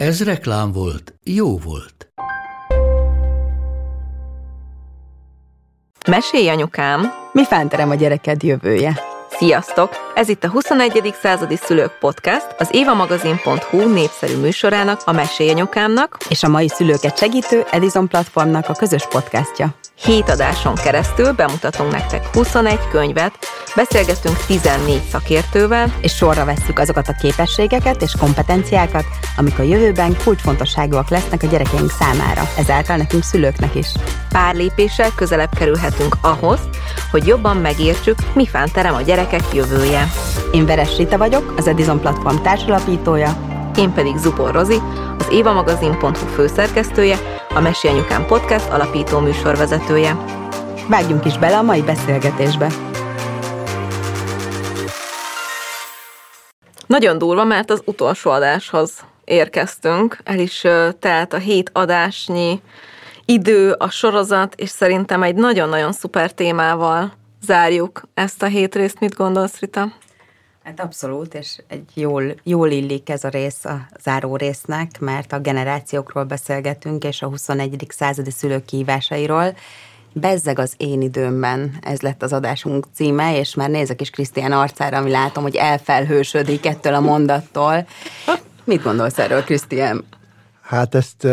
[0.00, 2.12] Ez reklám volt, jó volt.
[6.08, 7.12] Mesélj, anyukám!
[7.32, 9.00] Mi fánterem a gyereked jövője?
[9.30, 9.90] Sziasztok!
[10.14, 11.14] Ez itt a 21.
[11.20, 18.08] századi szülők podcast, az évamagazin.hu népszerű műsorának, a Mesélyanyukámnak és a mai szülőket segítő Edison
[18.08, 19.79] platformnak a közös podcastja.
[20.02, 23.32] Hét adáson keresztül bemutatunk nektek 21 könyvet,
[23.76, 29.04] beszélgetünk 14 szakértővel, és sorra vesszük azokat a képességeket és kompetenciákat,
[29.36, 33.86] amik a jövőben kulcsfontosságúak lesznek a gyerekeink számára, ezáltal nekünk szülőknek is.
[34.28, 36.60] Pár lépéssel közelebb kerülhetünk ahhoz,
[37.10, 40.10] hogy jobban megértsük, mi terem a gyerekek jövője.
[40.52, 44.78] Én Veres Rita vagyok, az Edison Platform társalapítója, én pedig Zupor Rozi,
[45.18, 47.16] az évamagazin.hu főszerkesztője,
[47.54, 50.16] a Mesi Anyukám Podcast alapító műsorvezetője.
[50.88, 52.70] Vágjunk is bele a mai beszélgetésbe.
[56.86, 60.18] Nagyon durva, mert az utolsó adáshoz érkeztünk.
[60.24, 60.66] El is
[60.98, 62.60] telt a hét adásnyi
[63.24, 67.12] idő, a sorozat, és szerintem egy nagyon-nagyon szuper témával
[67.42, 69.00] zárjuk ezt a hét részt.
[69.00, 69.92] Mit gondolsz, Rita?
[70.70, 75.38] Hát abszolút, és egy jól, jól illik ez a rész a záró résznek, mert a
[75.38, 77.86] generációkról beszélgetünk, és a 21.
[77.88, 79.56] századi szülők kihívásairól.
[80.12, 84.96] Bezzeg az én időmben, ez lett az adásunk címe, és már nézek is Krisztián arcára,
[84.96, 87.86] ami látom, hogy elfelhősödik ettől a mondattól.
[88.64, 90.04] Mit gondolsz erről, Krisztián?
[90.62, 91.26] Hát ezt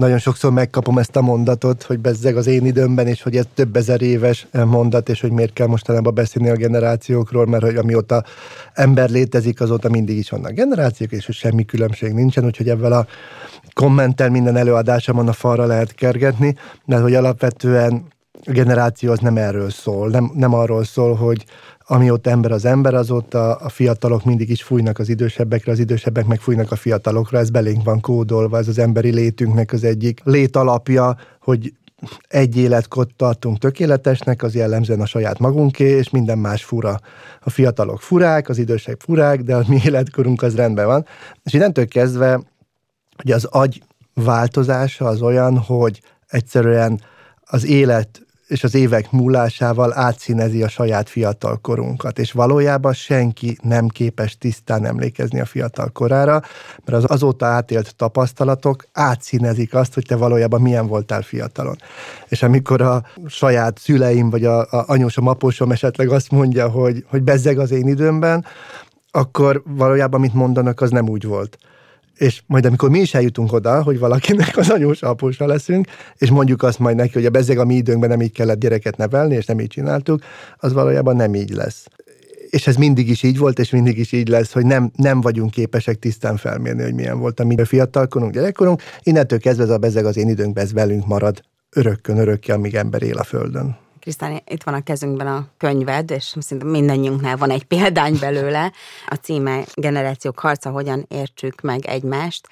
[0.00, 3.76] nagyon sokszor megkapom ezt a mondatot, hogy bezzeg az én időmben, és hogy ez több
[3.76, 8.24] ezer éves mondat, és hogy miért kell mostanában beszélni a generációkról, mert hogy amióta
[8.72, 13.06] ember létezik, azóta mindig is vannak generációk, és hogy semmi különbség nincsen, úgyhogy ebben a
[13.72, 18.04] kommentel minden előadásomon a falra lehet kergetni, de hogy alapvetően
[18.46, 21.44] a generáció az nem erről szól, nem, nem arról szól, hogy
[21.90, 26.40] amióta ember az ember, azóta a fiatalok mindig is fújnak az idősebbekre, az idősebbek meg
[26.40, 31.72] fújnak a fiatalokra, ez belénk van kódolva, ez az emberi létünknek az egyik létalapja, hogy
[32.28, 37.00] egy életkot tartunk tökéletesnek, az jellemzően a saját magunké, és minden más fura.
[37.40, 41.06] A fiatalok furák, az idősek furák, de a mi életkorunk az rendben van.
[41.44, 42.40] És innentől kezdve,
[43.16, 43.82] hogy az agy
[44.14, 47.00] változása az olyan, hogy egyszerűen
[47.40, 53.88] az élet és az évek múlásával átszínezi a saját fiatal korunkat, és valójában senki nem
[53.88, 56.42] képes tisztán emlékezni a fiatal korára,
[56.84, 61.76] mert az azóta átélt tapasztalatok átszínezik azt, hogy te valójában milyen voltál fiatalon.
[62.28, 67.22] És amikor a saját szüleim, vagy a, a anyósom, apósom esetleg azt mondja, hogy, hogy
[67.22, 68.44] bezzeg az én időmben,
[69.10, 71.58] akkor valójában, amit mondanak, az nem úgy volt
[72.20, 75.86] és majd amikor mi is eljutunk oda, hogy valakinek az anyós apósa leszünk,
[76.16, 78.96] és mondjuk azt majd neki, hogy a bezzeg a mi időnkben nem így kellett gyereket
[78.96, 80.22] nevelni, és nem így csináltuk,
[80.56, 81.86] az valójában nem így lesz.
[82.50, 85.50] És ez mindig is így volt, és mindig is így lesz, hogy nem, nem vagyunk
[85.50, 88.82] képesek tisztán felmérni, hogy milyen volt a mi fiatalkorunk, gyerekkorunk.
[89.02, 93.02] Innentől kezdve ez a bezeg az én időnkben, ez velünk marad örökkön, örökké, amíg ember
[93.02, 93.76] él a Földön.
[94.00, 98.72] Krisztán, itt van a kezünkben a könyved, és szerintem mindannyiunknál van egy példány belőle.
[99.06, 102.48] A címe Generációk harca, hogyan értsük meg egymást,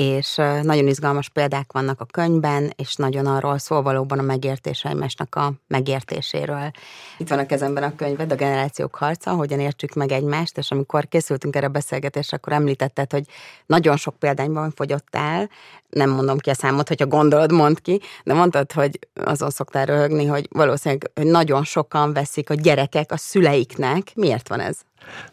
[0.00, 4.84] és nagyon izgalmas példák vannak a könyvben, és nagyon arról szól valóban a megértés
[5.30, 6.70] a megértéséről.
[7.18, 11.08] Itt van a kezemben a könyved, a Generációk harca, hogyan értsük meg egymást, és amikor
[11.08, 13.24] készültünk erre a beszélgetésre, akkor említetted, hogy
[13.66, 15.50] nagyon sok példányban fogyottál,
[15.90, 20.26] nem mondom ki a számot, hogyha gondolod, mond ki, de mondtad, hogy azon szoktál röhögni,
[20.26, 24.12] hogy valószínűleg hogy nagyon sokan veszik a gyerekek a szüleiknek.
[24.14, 24.76] Miért van ez?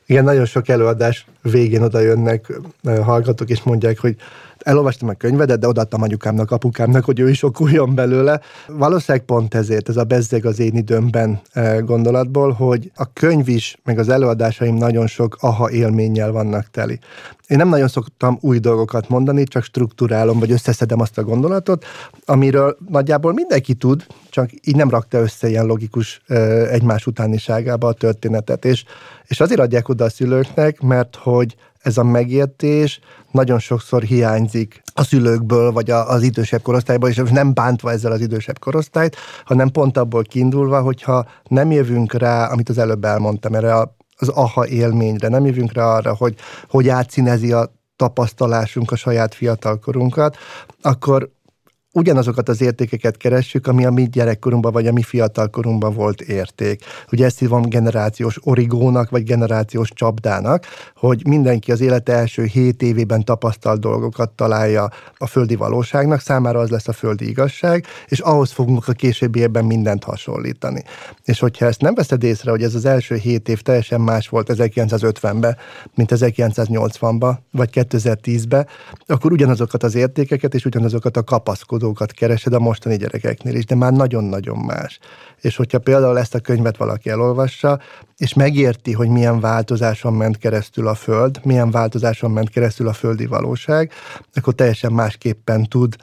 [0.05, 2.53] Igen, nagyon sok előadás végén oda jönnek
[3.03, 4.15] hallgatók, és mondják, hogy
[4.65, 8.39] elolvastam a könyvedet, de odaadtam anyukámnak, apukámnak, hogy ő is okuljon belőle.
[8.67, 13.77] Valószínűleg pont ezért, ez a bezzeg az én időmben e, gondolatból, hogy a könyv is,
[13.83, 16.99] meg az előadásaim nagyon sok aha élménnyel vannak teli.
[17.47, 21.85] Én nem nagyon szoktam új dolgokat mondani, csak strukturálom, vagy összeszedem azt a gondolatot,
[22.25, 26.35] amiről nagyjából mindenki tud, csak így nem rakta össze ilyen logikus e,
[26.67, 28.65] egymás utániságába a történetet.
[28.65, 28.83] És,
[29.27, 31.55] és azért adják oda a szülőknek, mert hogy
[31.85, 32.99] ez a megértés
[33.31, 38.59] nagyon sokszor hiányzik a szülőkből, vagy az idősebb korosztályból, és nem bántva ezzel az idősebb
[38.59, 39.15] korosztályt,
[39.45, 43.75] hanem pont abból kiindulva, hogyha nem jövünk rá, amit az előbb elmondtam, erre
[44.17, 46.35] az aha élményre, nem jövünk rá arra, hogy
[46.69, 50.37] hogy átszínezi a tapasztalásunk a saját fiatalkorunkat,
[50.81, 51.29] akkor
[51.95, 56.83] ugyanazokat az értékeket keressük, ami a mi gyerekkorunkban vagy a mi fiatalkorunkban volt érték.
[57.11, 60.65] Ugye ezt hívom generációs origónak, vagy generációs csapdának,
[60.95, 66.69] hogy mindenki az élete első hét évében tapasztalt dolgokat találja a földi valóságnak, számára az
[66.69, 70.83] lesz a földi igazság, és ahhoz fogunk a későbbi évben mindent hasonlítani.
[71.23, 74.49] És hogyha ezt nem veszed észre, hogy ez az első hét év teljesen más volt
[74.53, 75.57] 1950-ben,
[75.95, 78.67] mint 1980-ban, vagy 2010-ben,
[79.07, 83.75] akkor ugyanazokat az értékeket és ugyanazokat a kapaszkodó dolgokat keresed a mostani gyerekeknél is, de
[83.75, 84.99] már nagyon-nagyon más.
[85.41, 87.79] És hogyha például ezt a könyvet valaki elolvassa,
[88.17, 93.25] és megérti, hogy milyen változáson ment keresztül a Föld, milyen változáson ment keresztül a földi
[93.25, 93.91] valóság,
[94.33, 95.95] akkor teljesen másképpen tud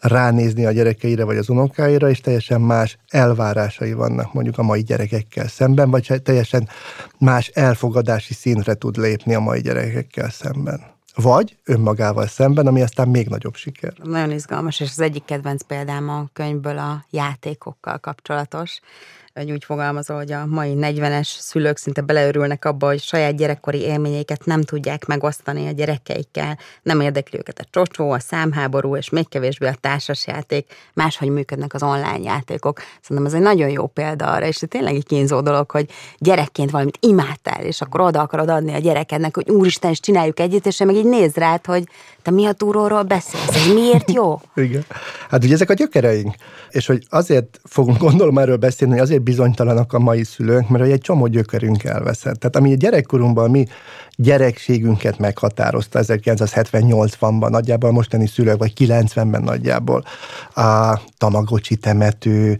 [0.00, 5.48] ránézni a gyerekeire vagy az unokáira, és teljesen más elvárásai vannak mondjuk a mai gyerekekkel
[5.48, 6.68] szemben, vagy teljesen
[7.18, 13.28] más elfogadási szintre tud lépni a mai gyerekekkel szemben vagy önmagával szemben, ami aztán még
[13.28, 13.92] nagyobb siker.
[14.02, 18.80] Nagyon izgalmas, és az egyik kedvenc példám a könyvből a játékokkal kapcsolatos
[19.36, 24.44] hogy úgy fogalmazol, hogy a mai 40-es szülők szinte beleörülnek abba, hogy saját gyerekkori élményeiket
[24.44, 29.66] nem tudják megosztani a gyerekeikkel, nem érdekli őket a csocsó, a számháború, és még kevésbé
[29.66, 32.80] a társasjáték, máshogy működnek az online játékok.
[33.00, 35.86] Szerintem ez egy nagyon jó példa arra, és tényleg egy kínzó dolog, hogy
[36.18, 40.66] gyerekként valamit imádtál, és akkor oda akarod adni a gyerekednek, hogy úristen, és csináljuk együtt,
[40.66, 41.84] és meg így néz rád, hogy
[42.22, 44.40] te mi a túróról beszélsz, ez miért jó?
[44.54, 44.84] Igen.
[45.30, 46.34] Hát ugye ezek a gyökereink,
[46.70, 51.26] és hogy azért fogunk gondolom erről beszélni, azért bizonytalanak a mai szülők, mert egy csomó
[51.26, 52.38] gyökerünk elveszett.
[52.38, 53.66] Tehát ami a gyerekkorunkban mi
[54.16, 60.04] gyerekségünket meghatározta 1970-80-ban, nagyjából mostani szülők, vagy 90-ben nagyjából
[60.54, 62.58] a Tamagocsi temető,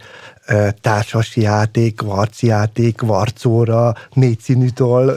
[0.81, 5.15] társas játék, varcjáték, varcóra, négy színűtől,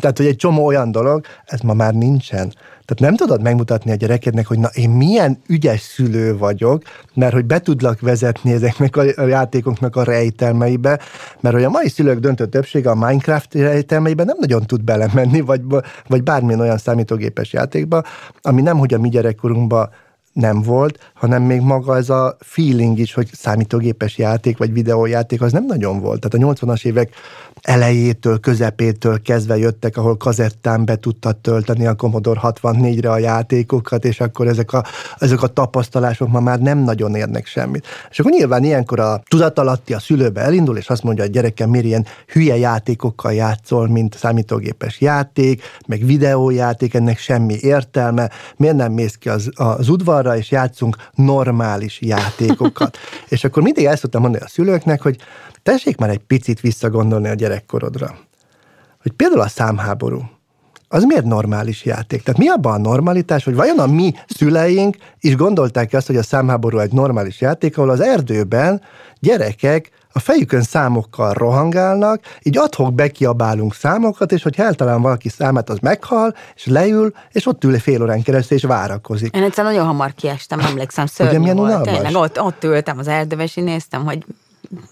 [0.00, 2.52] tehát hogy egy csomó olyan dolog, ez ma már nincsen.
[2.84, 6.82] Tehát nem tudod megmutatni a gyerekednek, hogy na én milyen ügyes szülő vagyok,
[7.14, 10.98] mert hogy be tudlak vezetni ezeknek a játékoknak a rejtelmeibe,
[11.40, 15.60] mert hogy a mai szülők döntő többsége a Minecraft rejtelmeibe nem nagyon tud belemenni, vagy,
[16.06, 18.02] vagy bármilyen olyan számítógépes játékba,
[18.42, 19.90] ami nem, hogy a mi gyerekkorunkban
[20.34, 25.52] nem volt, hanem még maga ez a feeling is, hogy számítógépes játék vagy videójáték, az
[25.52, 26.20] nem nagyon volt.
[26.20, 27.14] Tehát a 80-as évek
[27.62, 34.20] elejétől, közepétől kezdve jöttek, ahol kazettán be tudtad tölteni a Commodore 64-re a játékokat, és
[34.20, 34.84] akkor ezek a,
[35.18, 37.86] ezek a tapasztalások ma már nem nagyon érnek semmit.
[38.10, 41.86] És akkor nyilván ilyenkor a tudatalatti a szülőbe elindul, és azt mondja, hogy gyerekem, miért
[41.86, 49.14] ilyen hülye játékokkal játszol, mint számítógépes játék, meg videójáték, ennek semmi értelme, miért nem mész
[49.14, 49.88] ki az, az
[50.24, 52.98] udvarra, és játszunk normális játékokat.
[53.34, 55.16] és akkor mindig el szoktam mondani a szülőknek, hogy
[55.62, 58.18] tessék már egy picit visszagondolni a gyerekkorodra.
[59.02, 60.22] Hogy például a számháború,
[60.94, 62.22] az miért normális játék?
[62.22, 66.22] Tehát mi abban a normalitás, hogy vajon a mi szüleink is gondolták azt, hogy a
[66.22, 68.80] számháború egy normális játék, ahol az erdőben
[69.20, 75.78] gyerekek a fejükön számokkal rohangálnak, így adhok bekiabálunk számokat, és hogy eltalán valaki számát, az
[75.78, 79.34] meghal, és leül, és ott ül fél órán keresztül, és várakozik.
[79.34, 81.82] Én egyszer nagyon hamar kiestem, emlékszem, szörnyű Ugye, milyen volt.
[81.82, 84.24] Tényleg, ott, ott ültem az erdőben, és én néztem, hogy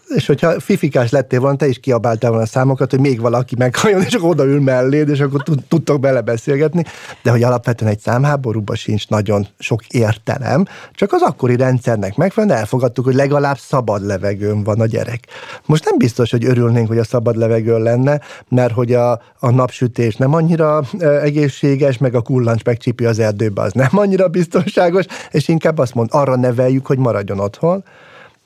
[0.09, 4.03] és hogyha fifikás lettél volna, te is kiabáltál volna a számokat, hogy még valaki meghalljon,
[4.03, 6.85] és akkor odaül melléd, és akkor tudtok belebeszélgetni.
[7.23, 13.05] De hogy alapvetően egy számháborúban sincs nagyon sok értelem, csak az akkori rendszernek megfelelően elfogadtuk,
[13.05, 15.21] hogy legalább szabad levegőn van a gyerek.
[15.67, 20.17] Most nem biztos, hogy örülnénk, hogy a szabad levegőn lenne, mert hogy a, a napsütés
[20.17, 20.83] nem annyira
[21.23, 26.09] egészséges, meg a kullancs megcsípi az erdőbe, az nem annyira biztonságos, és inkább azt mond,
[26.13, 27.85] arra neveljük, hogy maradjon otthon,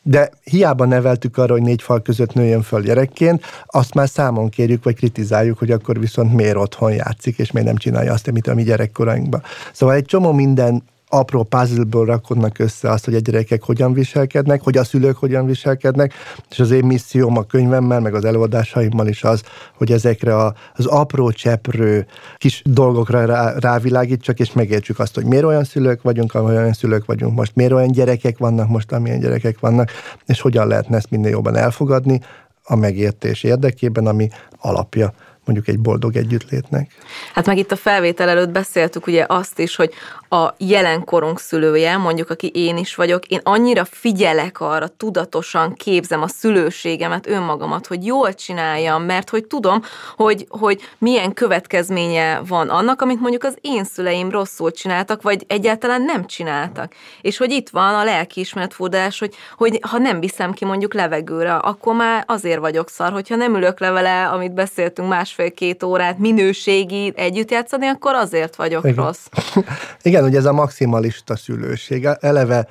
[0.09, 4.85] de hiába neveltük arra, hogy négy fal között nőjön föl gyerekként, azt már számon kérjük,
[4.85, 8.55] vagy kritizáljuk, hogy akkor viszont miért otthon játszik, és miért nem csinálja azt, amit a
[8.55, 9.43] mi gyerekkorainkban.
[9.73, 14.77] Szóval egy csomó minden apró puzzleből rakodnak össze azt, hogy a gyerekek hogyan viselkednek, hogy
[14.77, 16.15] a szülők hogyan viselkednek,
[16.51, 19.43] és az én misszióm a könyvemmel, meg az előadásaimmal is az,
[19.75, 25.45] hogy ezekre a, az apró cseprő kis dolgokra rá, rávilágítsak, és megértsük azt, hogy miért
[25.45, 29.91] olyan szülők vagyunk, olyan szülők vagyunk most, miért olyan gyerekek vannak most, amilyen gyerekek vannak,
[30.27, 32.21] és hogyan lehetne ezt minél jobban elfogadni
[32.63, 34.29] a megértés érdekében, ami
[34.61, 35.13] alapja
[35.47, 36.91] mondjuk egy boldog együttlétnek.
[37.35, 39.93] Hát meg itt a felvétel előtt beszéltük ugye azt is, hogy
[40.29, 46.29] a jelenkorunk szülője, mondjuk aki én is vagyok, én annyira figyelek arra, tudatosan képzem a
[46.29, 49.83] szülőségemet, önmagamat, hogy jól csináljam, mert hogy tudom,
[50.17, 56.03] hogy, hogy milyen következménye van annak, amit mondjuk az én szüleim rosszul csináltak, vagy egyáltalán
[56.03, 56.95] nem csináltak.
[57.21, 61.95] És hogy itt van a lelkiismeretfordulás, hogy, hogy ha nem viszem ki mondjuk levegőre, akkor
[61.95, 67.13] már azért vagyok szar, hogyha nem ülök le vele, amit beszéltünk más másfél-két órát minőségi
[67.17, 69.05] együtt játszani, akkor azért vagyok Igen.
[69.05, 69.27] rossz.
[70.03, 72.09] Igen, ugye ez a maximalista szülőség.
[72.21, 72.67] Eleve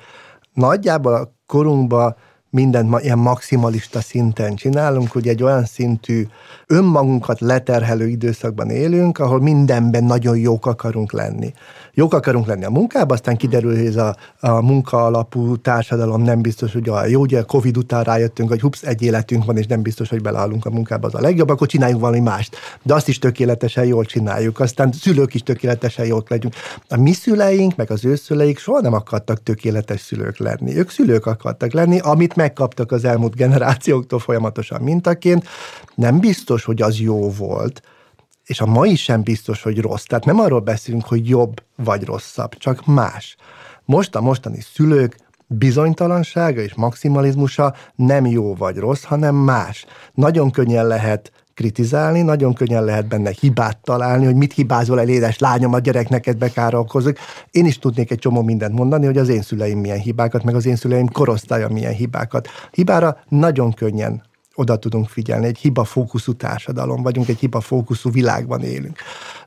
[0.52, 2.16] nagyjából a korunkban
[2.50, 6.26] mindent ilyen maximalista szinten csinálunk, ugye egy olyan szintű
[6.66, 11.52] önmagunkat leterhelő időszakban élünk, ahol mindenben nagyon jók akarunk lenni.
[11.98, 16.40] Jók akarunk lenni a munkában, aztán kiderül, hogy ez a, a munka alapú társadalom nem
[16.40, 19.82] biztos, hogy a jó, ugye Covid után rájöttünk, hogy hups, egy életünk van, és nem
[19.82, 22.56] biztos, hogy beleállunk a munkába, az a legjobb, akkor csináljunk valami mást.
[22.82, 26.54] De azt is tökéletesen jól csináljuk, aztán szülők is tökéletesen jók legyünk.
[26.88, 30.76] A mi szüleink, meg az ő szüleik soha nem akartak tökéletes szülők lenni.
[30.76, 35.48] Ők szülők akartak lenni, amit megkaptak az elmúlt generációktól folyamatosan mintaként.
[35.94, 37.82] Nem biztos, hogy az jó volt,
[38.46, 40.04] és a mai sem biztos, hogy rossz.
[40.04, 43.36] Tehát nem arról beszélünk, hogy jobb vagy rosszabb, csak más.
[43.84, 49.86] Most a mostani szülők bizonytalansága és maximalizmusa nem jó vagy rossz, hanem más.
[50.14, 55.38] Nagyon könnyen lehet kritizálni, nagyon könnyen lehet benne hibát találni, hogy mit hibázol el édes
[55.38, 56.52] lányom, a gyerek neked.
[57.50, 60.66] Én is tudnék egy csomó mindent mondani, hogy az én szüleim milyen hibákat, meg az
[60.66, 62.48] én szüleim korosztálya milyen hibákat.
[62.70, 64.22] Hibára nagyon könnyen
[64.56, 65.46] oda tudunk figyelni.
[65.46, 68.98] Egy hiba fókuszú társadalom vagyunk, egy hiba fókuszú világban élünk.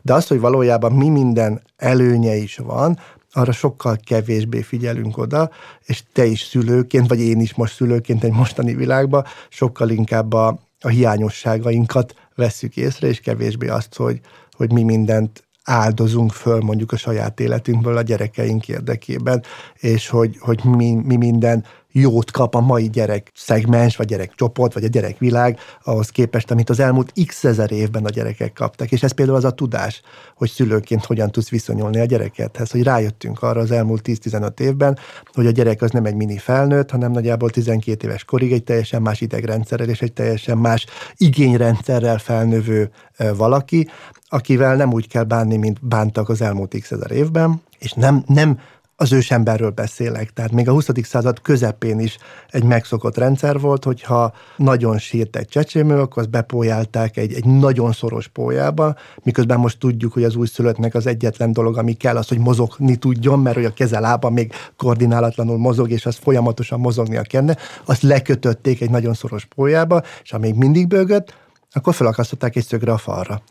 [0.02, 3.00] De az, hogy valójában mi minden előnye is van,
[3.32, 5.50] arra sokkal kevésbé figyelünk oda,
[5.86, 10.60] és te is szülőként, vagy én is most szülőként egy mostani világban sokkal inkább a,
[10.82, 14.20] a hiányosságainkat vesszük észre, és kevésbé azt, hogy,
[14.52, 19.44] hogy mi mindent áldozunk föl mondjuk a saját életünkből a gyerekeink érdekében,
[19.76, 24.74] és hogy, hogy mi, mi minden jót kap a mai gyerek szegmens, vagy gyerek csoport,
[24.74, 28.92] vagy a gyerekvilág ahhoz képest, amit az elmúlt x ezer évben a gyerekek kaptak.
[28.92, 30.02] És ez például az a tudás,
[30.36, 34.98] hogy szülőként hogyan tudsz viszonyulni a gyerekedhez, hogy rájöttünk arra az elmúlt 10-15 évben,
[35.34, 39.02] hogy a gyerek az nem egy mini felnőtt, hanem nagyjából 12 éves korig egy teljesen
[39.02, 40.86] más idegrendszerrel és egy teljesen más
[41.18, 42.92] igényrendszerrel felnövő
[43.36, 43.88] valaki,
[44.30, 48.60] akivel nem úgy kell bánni, mint bántak az elmúlt x ezer évben, és nem, nem
[49.02, 50.30] az ősemberről beszélek.
[50.30, 50.88] Tehát még a 20.
[51.04, 52.18] század közepén is
[52.50, 57.92] egy megszokott rendszer volt, hogyha nagyon sírt egy csecsémő, akkor azt bepójálták egy, egy nagyon
[57.92, 62.40] szoros pólyába, miközben most tudjuk, hogy az újszülöttnek az egyetlen dolog, ami kell, az, hogy
[62.40, 67.58] mozogni tudjon, mert hogy a keze lába még koordinálatlanul mozog, és az folyamatosan mozognia kellene,
[67.86, 71.38] azt lekötötték egy nagyon szoros pólyába, és amíg mindig bőgött,
[71.72, 73.42] akkor felakasztották egy szögre a falra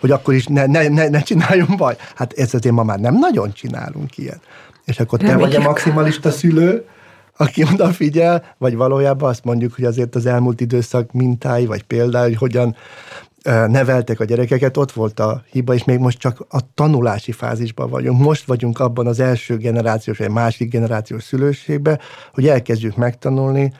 [0.00, 1.96] hogy akkor is ne, ne, ne, ne csináljon baj.
[2.14, 4.40] Hát ez azért ma már nem nagyon csinálunk ilyet
[4.86, 6.86] és akkor te vagy a maximalista szülő,
[7.36, 12.36] aki odafigyel, vagy valójában azt mondjuk, hogy azért az elmúlt időszak mintái, vagy például, hogy
[12.36, 12.76] hogyan
[13.66, 18.20] neveltek a gyerekeket, ott volt a hiba, és még most csak a tanulási fázisban vagyunk.
[18.20, 22.00] Most vagyunk abban az első generációs, vagy másik generációs szülőségben,
[22.32, 23.72] hogy elkezdjük megtanulni,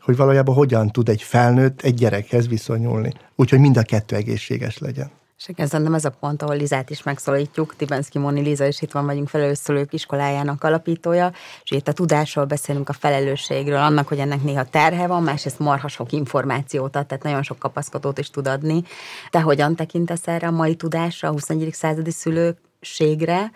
[0.00, 3.12] hogy valójában hogyan tud egy felnőtt egy gyerekhez viszonyulni.
[3.36, 5.10] Úgyhogy mind a kettő egészséges legyen.
[5.38, 8.92] És ez nem ez a pont, ahol Lizát is megszólítjuk, Tibenszki Moni Liza, és itt
[8.92, 14.42] van vagyunk felelősszülők iskolájának alapítója, és itt a tudásról beszélünk, a felelősségről, annak, hogy ennek
[14.42, 18.82] néha terhe van, másrészt marha sok információt ad, tehát nagyon sok kapaszkodót is tud adni.
[19.30, 21.72] Te hogyan tekintesz erre a mai tudásra, a 21.
[21.72, 23.50] századi szülőségre,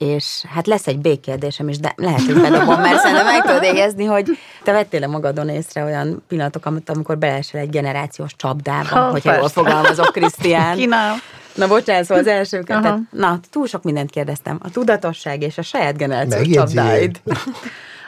[0.00, 4.04] és hát lesz egy békérdésem is, de lehet, hogy bedobom, mert szerintem meg tudod égezni,
[4.04, 9.48] hogy te vettél-e magadon észre olyan pillanatok, amikor beleesel egy generációs csapdába, ha, hogyha jól
[9.48, 10.76] fogalmazok, Krisztián.
[10.82, 11.18] Kínálom.
[11.54, 12.82] Na bocsánat, szóval az elsőket.
[12.82, 14.58] Tehát, na, túl sok mindent kérdeztem.
[14.62, 17.20] A tudatosság és a saját generációs csapdáid.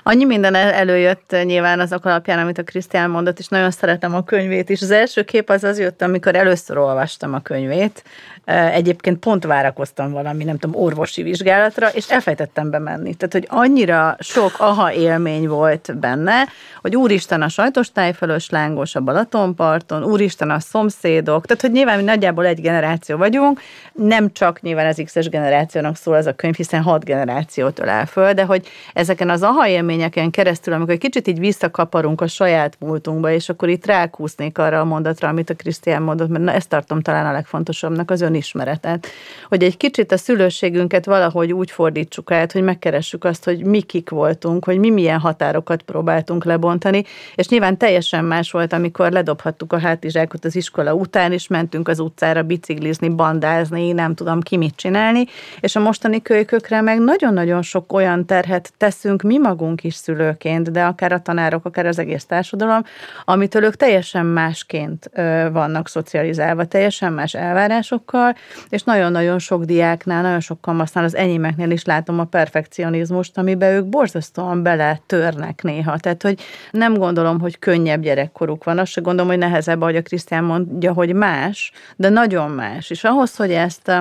[0.05, 4.69] Annyi minden előjött nyilván azok alapján, amit a Krisztián mondott, és nagyon szeretem a könyvét
[4.69, 4.83] is.
[4.83, 8.05] Az első kép az az jött, amikor először olvastam a könyvét,
[8.45, 13.15] Egyébként pont várakoztam valami, nem tudom, orvosi vizsgálatra, és elfejtettem bemenni.
[13.15, 16.47] Tehát, hogy annyira sok aha élmény volt benne,
[16.81, 22.05] hogy úristen a sajtos tájfölös lángos a Balatonparton, úristen a szomszédok, tehát, hogy nyilván mi
[22.05, 23.61] nagyjából egy generáció vagyunk,
[23.93, 28.33] nem csak nyilván az X-es generációnak szól ez a könyv, hiszen hat generációt ölel föl,
[28.33, 33.31] de hogy ezeken az aha élményeken keresztül, amikor egy kicsit így visszakaparunk a saját múltunkba,
[33.31, 37.01] és akkor itt rákúsznék arra a mondatra, amit a Krisztián mondott, mert na, ezt tartom
[37.01, 39.07] talán a legfontosabbnak, az önismeretet.
[39.49, 44.11] Hogy egy kicsit a szülőségünket valahogy úgy fordítsuk át, hogy megkeressük azt, hogy mi kik
[44.11, 49.79] voltunk, hogy mi milyen határokat próbáltunk lebontani, és nyilván teljesen más volt, amikor ledobhattuk a
[49.79, 55.25] hátizsákot az iskola után, és mentünk az utcára biciklizni, bandázni, nem tudom ki mit csinálni,
[55.61, 60.85] és a mostani kölykökre meg nagyon-nagyon sok olyan terhet teszünk mi magunk is szülőként, de
[60.85, 62.83] akár a tanárok, akár az egész társadalom,
[63.25, 65.11] amitől ők teljesen másként
[65.53, 68.22] vannak szocializálva, teljesen más elvárásokkal,
[68.69, 73.87] és nagyon-nagyon sok diáknál, nagyon sok kamasznál, az enyémeknél is látom a perfekcionizmust, amiben ők
[73.87, 75.99] borzasztóan bele törnek néha.
[75.99, 80.03] Tehát, hogy nem gondolom, hogy könnyebb gyerekkoruk van, azt se gondolom, hogy nehezebb, ahogy a
[80.03, 82.91] Krisztián mondja, hogy más, de nagyon más.
[82.91, 83.93] És ahhoz, hogy ezt,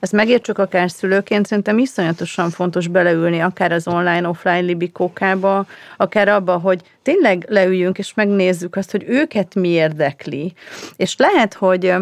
[0.00, 6.80] ezt megértsük akár szülőként, szerintem iszonyatosan fontos beleülni akár az online-offline libikókába, akár abba, hogy
[7.02, 10.52] tényleg leüljünk és megnézzük azt, hogy őket mi érdekli.
[10.96, 11.94] És lehet, hogy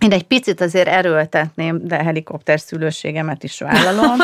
[0.00, 4.16] én egy picit azért erőltetném, de helikopter szülőségemet is vállalom,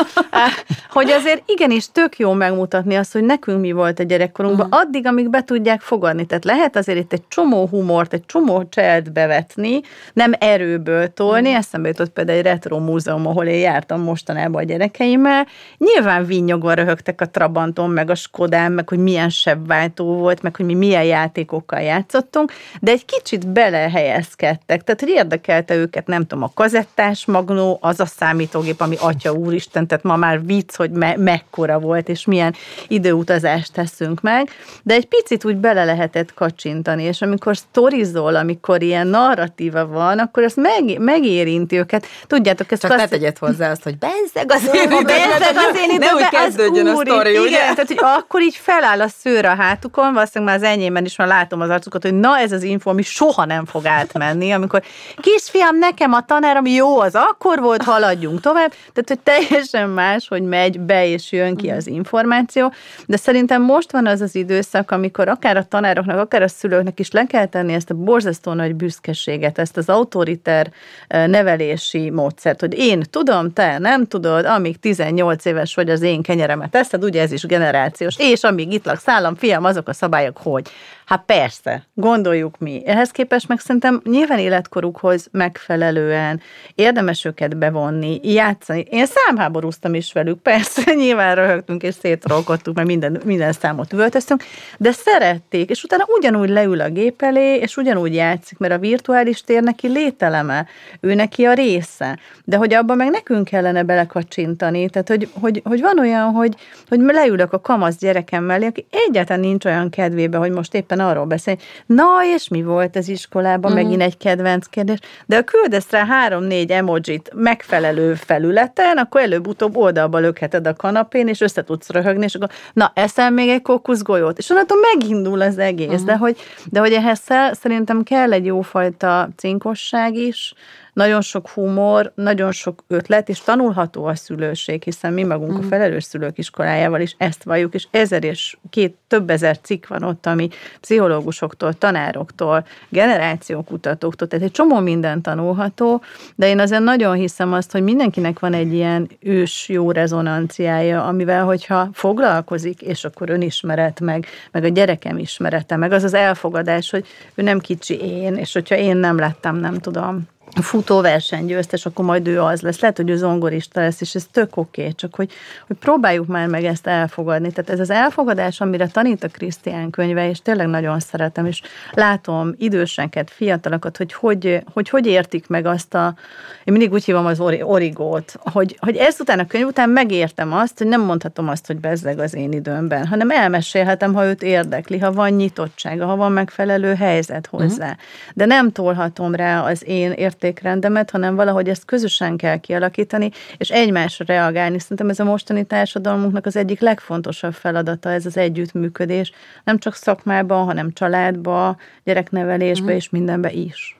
[0.97, 4.81] hogy azért igenis tök jó megmutatni azt, hogy nekünk mi volt a gyerekkorunkban, uh-huh.
[4.81, 6.25] addig, amíg be tudják fogadni.
[6.25, 9.81] Tehát lehet azért itt egy csomó humort, egy csomó cselt bevetni,
[10.13, 11.47] nem erőből tolni.
[11.47, 11.57] Uh-huh.
[11.57, 15.47] Eszembe jutott például egy retro múzeum, ahol én jártam mostanában a gyerekeimmel.
[15.77, 20.65] Nyilván vinnyogon röhögtek a Trabanton, meg a Skodán, meg hogy milyen sebváltó volt, meg hogy
[20.65, 24.83] mi milyen játékokkal játszottunk, de egy kicsit belehelyezkedtek.
[24.83, 29.31] Tehát, hogy érdekelt érdekelte őket, nem tudom, a kazettás magnó, az a számítógép, ami atya
[29.31, 32.55] úristen, tehát ma már vicc, hogy me- mekkora volt, és milyen
[32.87, 34.49] időutazást teszünk meg,
[34.83, 40.43] de egy picit úgy bele lehetett kacsintani, és amikor sztorizol, amikor ilyen narratíva van, akkor
[40.43, 42.05] ez meg, megérinti őket.
[42.27, 42.99] Tudjátok, ezt Csak azt...
[42.99, 45.03] ne tegyed hozzá azt, hogy bezzeg az én időben.
[45.05, 47.57] Bezzeg az én időben, úgy kezdődjön az a sztori, igen, ugye?
[47.57, 51.27] tehát, hogy akkor így feláll a szőr a hátukon, valószínűleg már az enyémben is már
[51.27, 54.81] látom az arcukat, hogy na ez az info, ami soha nem fog átmenni, amikor
[55.21, 58.69] kis fiam, nekem a tanár, ami jó, az akkor volt, haladjunk tovább.
[58.93, 62.73] Tehát, hogy teljesen más, hogy megy be és jön ki az információ,
[63.05, 67.11] de szerintem most van az az időszak, amikor akár a tanároknak, akár a szülőknek is
[67.11, 70.71] le kell tenni ezt a borzasztó nagy büszkeséget, ezt az autoriter
[71.07, 76.69] nevelési módszert, hogy én tudom, te nem tudod, amíg 18 éves vagy az én kenyeremet
[76.69, 80.69] teszed, ugye ez is generációs, és amíg itt laksz állam, fiam, azok a szabályok, hogy.
[81.07, 82.81] Hát persze, gondoljuk mi.
[82.85, 86.41] Ehhez képest meg szerintem nyilván életkorukhoz megfelelően
[86.75, 88.85] érdemes őket bevonni, játszani.
[88.89, 94.43] Én számháborúztam is velük, persze, nyilván röhögtünk és szétrolkodtuk, mert minden, minden számot üvöltöztünk,
[94.77, 99.41] de szerették, és utána ugyanúgy leül a gép elé, és ugyanúgy játszik, mert a virtuális
[99.41, 100.65] tér neki lételeme,
[100.99, 102.19] ő neki a része.
[102.43, 106.55] De hogy abban meg nekünk kellene belekacsintani, tehát hogy, hogy, hogy van olyan, hogy,
[106.87, 111.09] hogy leülök a kamasz gyerekem mellé, aki egyáltalán nincs olyan kedvébe, hogy most éppen éppen
[111.09, 113.83] arról beszélni, na, és mi volt az iskolában, uh-huh.
[113.83, 120.19] megint egy kedvenc kérdés, de ha küldesz rá három-négy emojit megfelelő felületen, akkor előbb-utóbb oldalba
[120.19, 124.49] lökheted a kanapén, és össze tudsz röhögni, és akkor na, eszel még egy kókuszgolyót, és
[124.49, 126.05] onnantól megindul az egész, uh-huh.
[126.05, 130.53] de, hogy, de hogy ehhez szerintem kell egy jófajta cinkosság is,
[130.97, 135.57] nagyon sok humor, nagyon sok ötlet, és tanulható a szülőség, hiszen mi magunk mm.
[135.57, 140.03] a felelős szülők iskolájával is ezt valljuk, és ezer és két, több ezer cikk van
[140.03, 140.49] ott, ami
[140.81, 146.01] pszichológusoktól, tanároktól, generációkutatóktól, tehát egy csomó minden tanulható,
[146.35, 151.45] de én azért nagyon hiszem azt, hogy mindenkinek van egy ilyen ős jó rezonanciája, amivel,
[151.45, 157.05] hogyha foglalkozik, és akkor önismeret, meg, meg a gyerekem ismerete, meg az az elfogadás, hogy
[157.35, 160.27] ő nem kicsi én, és hogyha én nem lettem, nem tudom,
[160.61, 162.79] futóverseny győztes, akkor majd ő az lesz.
[162.79, 165.31] Lehet, hogy ő zongorista lesz, és ez tök oké, okay, csak hogy,
[165.67, 167.51] hogy próbáljuk már meg ezt elfogadni.
[167.51, 172.53] Tehát ez az elfogadás, amire tanít a Krisztián könyve, és tényleg nagyon szeretem, és látom
[172.57, 176.15] időseket, fiatalokat, hogy hogy, hogy, hogy értik meg azt a,
[176.63, 180.87] én mindig úgy hívom az origót, hogy, hogy ezután a könyv után megértem azt, hogy
[180.87, 185.31] nem mondhatom azt, hogy bezzeg az én időmben, hanem elmesélhetem, ha őt érdekli, ha van
[185.31, 187.85] nyitottsága, ha van megfelelő helyzet hozzá.
[187.85, 187.99] Uh-huh.
[188.33, 193.69] De nem tolhatom rá az én érték értékrendemet, hanem valahogy ezt közösen kell kialakítani, és
[193.69, 194.79] egymásra reagálni.
[194.79, 199.31] Szerintem ez a mostani társadalmunknak az egyik legfontosabb feladata, ez az együttműködés,
[199.63, 202.95] nem csak szakmában, hanem családba, gyereknevelésbe mm.
[202.95, 203.96] és mindenbe is.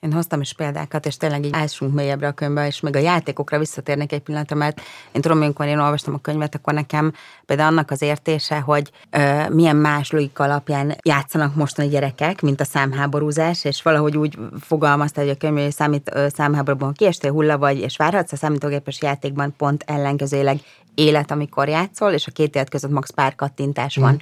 [0.00, 3.58] Én hoztam is példákat, és tényleg így ássunk mélyebbre a könyvbe, és még a játékokra
[3.58, 4.80] visszatérnék egy pillanatra, mert
[5.12, 7.12] én tudom, amikor én olvastam a könyvet, akkor nekem
[7.46, 12.64] például annak az értése, hogy ö, milyen más logika alapján játszanak mostani gyerekek, mint a
[12.64, 17.78] számháborúzás, és valahogy úgy fogalmazta, hogy a könyv hogy számít, ö, számháborúban kiestél hulla vagy,
[17.78, 20.60] és várhatsz a számítógépes játékban pont ellenkezőleg
[20.98, 24.02] élet, amikor játszol, és a két élet között max pár kattintás mm.
[24.02, 24.20] van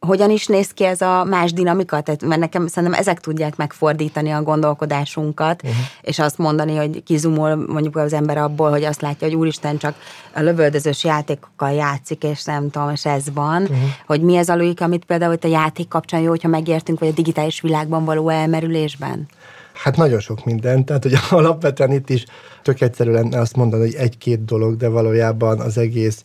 [0.00, 2.00] hogyan is néz ki ez a más dinamika?
[2.00, 5.78] Tehát, mert nekem szerintem ezek tudják megfordítani a gondolkodásunkat, uh-huh.
[6.00, 9.94] és azt mondani, hogy kizumol mondjuk az ember abból, hogy azt látja, hogy úristen csak
[10.34, 13.78] a lövöldözős játékokkal játszik, és nem tudom, és ez van, uh-huh.
[14.06, 17.08] hogy mi ez a logika, amit például itt a játék kapcsán jó, hogyha megértünk, vagy
[17.08, 19.28] a digitális világban való elmerülésben?
[19.72, 22.24] Hát nagyon sok minden, tehát hogy alapvetően itt is
[22.62, 26.24] tök egyszerű lenne azt mondani, hogy egy-két dolog, de valójában az egész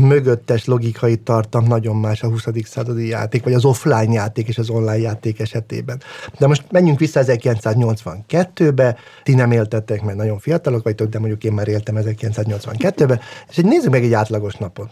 [0.00, 2.44] mögöttes logikai tartam nagyon más a 20.
[2.64, 6.00] századi játék, vagy az offline játék és az online játék esetében.
[6.38, 11.52] De most menjünk vissza 1982-be, ti nem éltettek, mert nagyon fiatalok vagytok, de mondjuk én
[11.52, 14.90] már éltem 1982-be, és egy nézzük meg egy átlagos napot.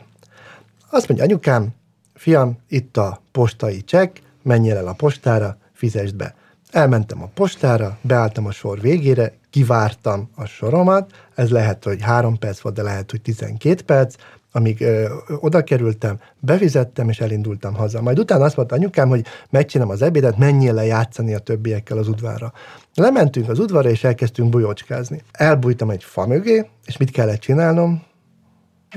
[0.90, 1.68] Azt mondja, anyukám,
[2.14, 6.34] fiam, itt a postai csekk, menjél el a postára, fizesd be.
[6.76, 12.60] Elmentem a postára, beálltam a sor végére, kivártam a soromat, ez lehet, hogy három perc
[12.60, 14.14] volt, de lehet, hogy 12 perc,
[14.52, 18.02] amíg ö, oda kerültem, befizettem, és elindultam haza.
[18.02, 22.08] Majd utána azt mondta anyukám, hogy megcsinálom az ebédet, menjél le játszani a többiekkel az
[22.08, 22.52] udvarra.
[22.94, 25.22] Lementünk az udvarra, és elkezdtünk bujócskázni.
[25.32, 28.02] Elbújtam egy fa mögé, és mit kellett csinálnom?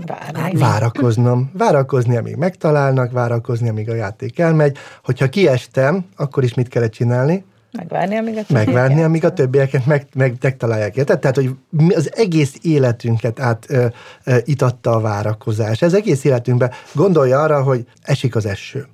[0.06, 0.60] Várni.
[0.60, 1.52] Várakoznom.
[1.54, 4.78] Várakozni, amíg megtalálnak, várakozni, amíg a játék elmegy.
[5.04, 7.46] Hogyha kiestem, akkor is mit kellett csinálni?
[7.72, 10.96] Megvárni, amíg a Megvárni, amíg a többieket meg, meg, megtalálják.
[10.96, 11.20] Érted?
[11.20, 13.86] Tehát, hogy mi az egész életünket át ö,
[14.24, 15.82] ö, itatta a várakozás.
[15.82, 18.88] Ez egész életünkben gondolja arra, hogy esik az eső.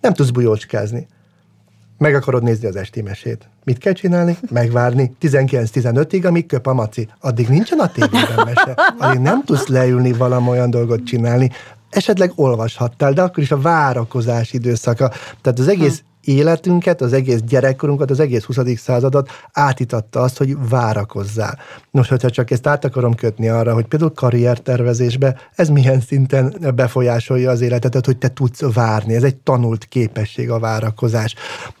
[0.00, 1.06] Nem tudsz bujócskázni.
[1.98, 3.48] Meg akarod nézni az esti mesét.
[3.64, 4.38] Mit kell csinálni?
[4.50, 7.08] Megvárni 19-15-ig, amíg köp a maci.
[7.20, 8.94] Addig nincsen a tévében mese.
[8.98, 11.50] Addig nem tudsz leülni valami olyan dolgot csinálni.
[11.90, 15.08] Esetleg olvashattál, de akkor is a várakozás időszaka.
[15.40, 18.58] Tehát az egész életünket, az egész gyerekkorunkat, az egész 20.
[18.76, 21.58] századot átitatta azt, hogy várakozzál.
[21.90, 27.50] Nos, hogyha csak ezt át akarom kötni arra, hogy például karriertervezésbe ez milyen szinten befolyásolja
[27.50, 29.14] az életedet, hogy te tudsz várni.
[29.14, 31.34] Ez egy tanult képesség a várakozás.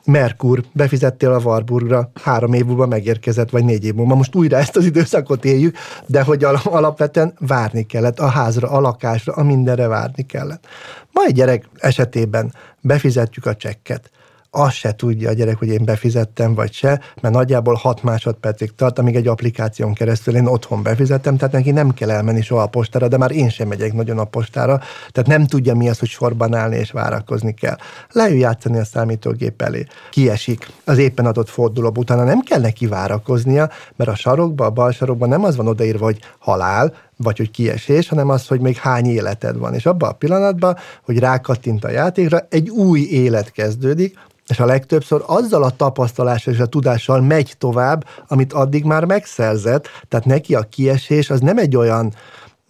[0.04, 4.14] Merkur, befizettél a Warburgra, három év múlva megérkezett, vagy négy év múlva.
[4.14, 5.76] Most újra ezt az időszakot éljük,
[6.06, 8.18] de hogy al- alapvetően várni kellett.
[8.20, 10.66] A házra, a lakásra, a mindenre várni kellett.
[11.12, 14.10] Ma egy gyerek esetében befizetjük a csekket
[14.50, 18.98] azt se tudja a gyerek, hogy én befizettem vagy se, mert nagyjából 6 másodpercig tart,
[18.98, 23.08] amíg egy applikáción keresztül én otthon befizettem, tehát neki nem kell elmenni soha a postára,
[23.08, 24.80] de már én sem megyek nagyon a postára,
[25.12, 27.76] tehát nem tudja mi az, hogy sorban állni és várakozni kell.
[28.12, 29.86] Leül játszani a számítógép elé.
[30.10, 34.92] Kiesik az éppen adott forduló utána nem kell neki várakoznia, mert a sarokba, a bal
[34.92, 39.06] sarokban nem az van odaírva, hogy halál, vagy hogy kiesés, hanem az, hogy még hány
[39.06, 39.74] életed van.
[39.74, 44.18] És abban a pillanatban, hogy rákattint a játékra, egy új élet kezdődik,
[44.50, 49.88] és a legtöbbször azzal a tapasztalással és a tudással megy tovább, amit addig már megszerzett,
[50.08, 52.14] tehát neki a kiesés az nem egy olyan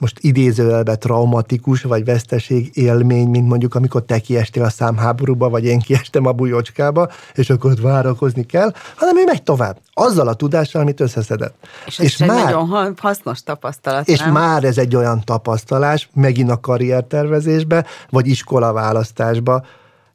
[0.01, 5.79] most idézőjelbe traumatikus vagy veszteség élmény, mint mondjuk amikor te kiestél a számháborúba, vagy én
[5.79, 9.79] kiestem a bujócskába, és akkor ott várakozni kell, hanem ő megy tovább.
[9.93, 11.55] Azzal a tudással, amit összeszedett.
[11.87, 14.33] És ez és egy már, nagyon hasznos tapasztalat, És nem?
[14.33, 19.65] már ez egy olyan tapasztalás, megint a karriertervezésbe, vagy iskolaválasztásba,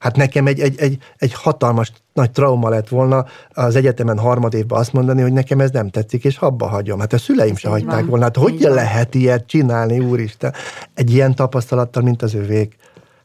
[0.05, 4.79] Hát nekem egy, egy, egy, egy hatalmas nagy trauma lett volna az egyetemen harmad évben
[4.79, 6.99] azt mondani, hogy nekem ez nem tetszik, és habba hagyom.
[6.99, 8.05] Hát a szüleim ez se hagyták van.
[8.05, 8.23] volna.
[8.23, 10.53] Hát hogy lehet ilyet csinálni, úristen?
[10.93, 12.75] Egy ilyen tapasztalattal, mint az övék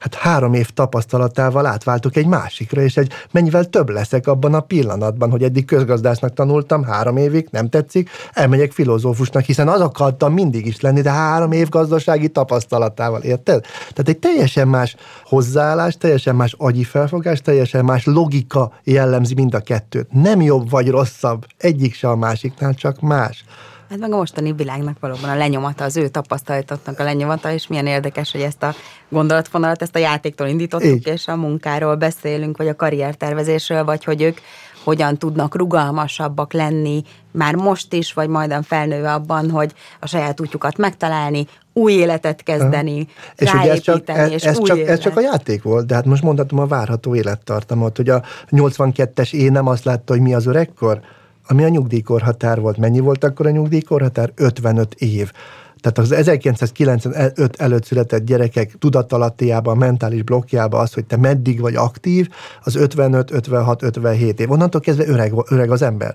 [0.01, 5.31] hát három év tapasztalatával átváltok egy másikra, és egy mennyivel több leszek abban a pillanatban,
[5.31, 10.81] hogy eddig közgazdásznak tanultam, három évig, nem tetszik, elmegyek filozófusnak, hiszen az akartam mindig is
[10.81, 13.63] lenni, de három év gazdasági tapasztalatával, érted?
[13.79, 19.61] Tehát egy teljesen más hozzáállás, teljesen más agyi felfogás, teljesen más logika jellemzi mind a
[19.61, 20.13] kettőt.
[20.13, 23.45] Nem jobb vagy rosszabb, egyik se a másiknál, csak más.
[23.91, 27.87] Hát meg a mostani világnak valóban a lenyomata, az ő tapasztalatoknak a lenyomata, és milyen
[27.87, 28.75] érdekes, hogy ezt a
[29.09, 31.07] gondolatfonalat, ezt a játéktól indítottuk, Így.
[31.07, 34.39] és a munkáról beszélünk, vagy a karriertervezésről, vagy hogy ők
[34.85, 40.77] hogyan tudnak rugalmasabbak lenni, már most is, vagy majd felnőve abban, hogy a saját útjukat
[40.77, 44.91] megtalálni, új életet kezdeni, és ugye ez csak, ez, és ez, új csak, élet.
[44.91, 49.33] ez csak a játék volt, de hát most mondhatom a várható élettartamot, hogy a 82-es
[49.33, 51.01] én nem azt látta, hogy mi az öregkor,
[51.51, 52.77] ami a nyugdíjkorhatár volt.
[52.77, 54.33] Mennyi volt akkor a nyugdíjkorhatár?
[54.35, 55.33] 55 év.
[55.81, 62.29] Tehát az 1995 előtt született gyerekek tudatalattiában, mentális blokkjában az, hogy te meddig vagy aktív,
[62.63, 64.51] az 55, 56, 57 év.
[64.51, 66.15] Onnantól kezdve öreg, öreg az ember.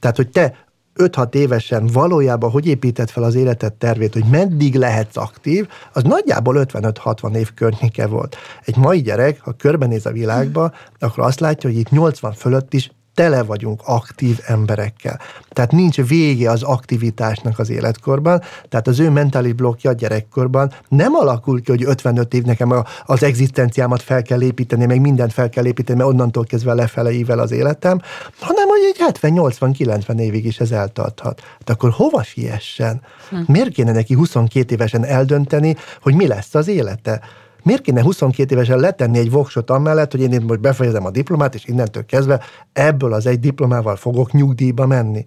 [0.00, 0.54] Tehát, hogy te
[0.96, 6.66] 5-6 évesen valójában hogy épített fel az életed tervét, hogy meddig lehetsz aktív, az nagyjából
[6.68, 8.36] 55-60 év környéke volt.
[8.64, 12.90] Egy mai gyerek, ha körbenéz a világba, akkor azt látja, hogy itt 80 fölött is
[13.16, 15.20] tele vagyunk aktív emberekkel.
[15.48, 21.14] Tehát nincs vége az aktivitásnak az életkorban, tehát az ő mentális blokkja a gyerekkorban nem
[21.14, 25.66] alakul ki, hogy 55 év nekem az egzisztenciámat fel kell építeni, meg mindent fel kell
[25.66, 28.00] építeni, mert onnantól kezdve lefele ível az életem,
[28.40, 31.42] hanem hogy egy 70-80-90 évig is ez eltarthat.
[31.64, 33.00] De akkor hova siessen?
[33.30, 33.36] Hm.
[33.46, 37.20] Miért kéne neki 22 évesen eldönteni, hogy mi lesz az élete?
[37.66, 41.54] Miért kéne 22 évesen letenni egy voksot amellett, hogy én itt most befejezem a diplomát,
[41.54, 42.40] és innentől kezdve
[42.72, 45.26] ebből az egy diplomával fogok nyugdíjba menni?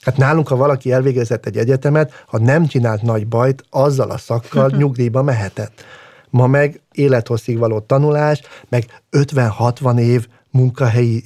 [0.00, 4.70] Hát nálunk, ha valaki elvégezett egy egyetemet, ha nem csinált nagy bajt, azzal a szakkal
[4.78, 5.84] nyugdíjba mehetett.
[6.30, 11.24] Ma meg élethosszig való tanulás, meg 50-60 év munkahelyi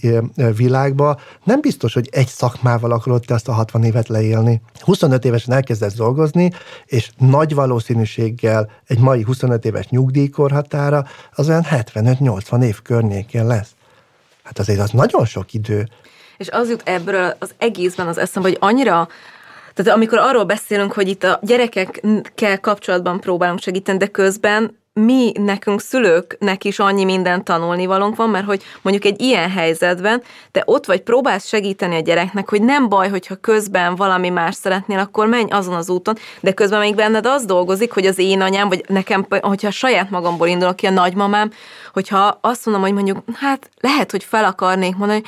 [0.57, 4.61] világba, nem biztos, hogy egy szakmával akarod te azt a 60 évet leélni.
[4.81, 6.51] 25 évesen elkezdesz dolgozni,
[6.85, 13.71] és nagy valószínűséggel egy mai 25 éves nyugdíjkorhatára az olyan 75-80 év környékén lesz.
[14.43, 15.89] Hát azért az nagyon sok idő.
[16.37, 19.09] És az jut ebből az egészben az eszembe, hogy annyira
[19.75, 25.81] tehát amikor arról beszélünk, hogy itt a gyerekekkel kapcsolatban próbálunk segíteni, de közben mi nekünk
[25.81, 31.01] szülőknek is annyi minden tanulnivalónk van, mert hogy mondjuk egy ilyen helyzetben te ott vagy,
[31.01, 35.75] próbálsz segíteni a gyereknek, hogy nem baj, hogyha közben valami más szeretnél, akkor menj azon
[35.75, 39.71] az úton, de közben még benned az dolgozik, hogy az én anyám, vagy nekem, hogyha
[39.71, 41.51] saját magamból indulok ki a nagymamám,
[41.93, 45.23] hogyha azt mondom, hogy mondjuk, hát lehet, hogy fel akarnék mondani,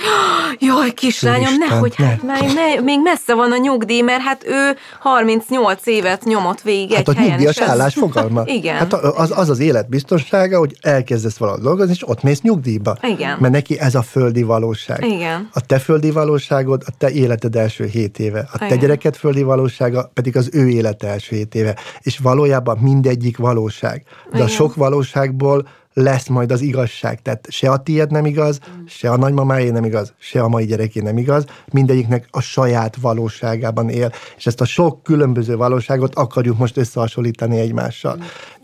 [0.49, 2.07] hogy jaj, kislányom, Isten, nehogy, ne.
[2.07, 6.97] hát már ne, még messze van a nyugdíj, mert hát ő 38 évet nyomott végig
[6.97, 7.37] hát egy a helyen.
[7.59, 8.43] Hát a állás fogalma.
[8.45, 8.77] Igen.
[8.77, 12.97] Hát az, az az életbiztonsága, hogy elkezdesz valamit dolgozni, és ott mész nyugdíjba.
[13.03, 13.39] Igen.
[13.41, 15.05] Mert neki ez a földi valóság.
[15.05, 15.49] Igen.
[15.53, 18.49] A te földi valóságod a te életed első hét éve.
[18.53, 18.79] A te Igen.
[18.79, 21.77] gyereked földi valósága pedig az ő élete első hét éve.
[22.01, 24.03] És valójában mindegyik valóság.
[24.31, 24.47] De Igen.
[24.47, 25.69] a sok valóságból
[25.99, 27.23] lesz majd az igazság.
[27.23, 31.01] Tehát se a tiéd nem igaz, se a nagymamáé nem igaz, se a mai gyereké
[31.01, 34.13] nem igaz, mindegyiknek a saját valóságában él.
[34.37, 38.19] És ezt a sok különböző valóságot akarjuk most összehasonlítani egymással.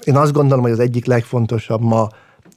[0.04, 2.08] Én azt gondolom, hogy az egyik legfontosabb ma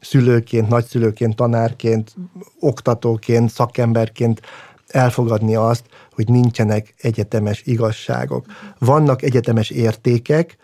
[0.02, 2.16] szülőként, nagyszülőként, tanárként,
[2.60, 4.42] oktatóként, szakemberként
[4.88, 8.46] elfogadni azt, hogy nincsenek egyetemes igazságok.
[8.80, 10.58] Vannak egyetemes értékek,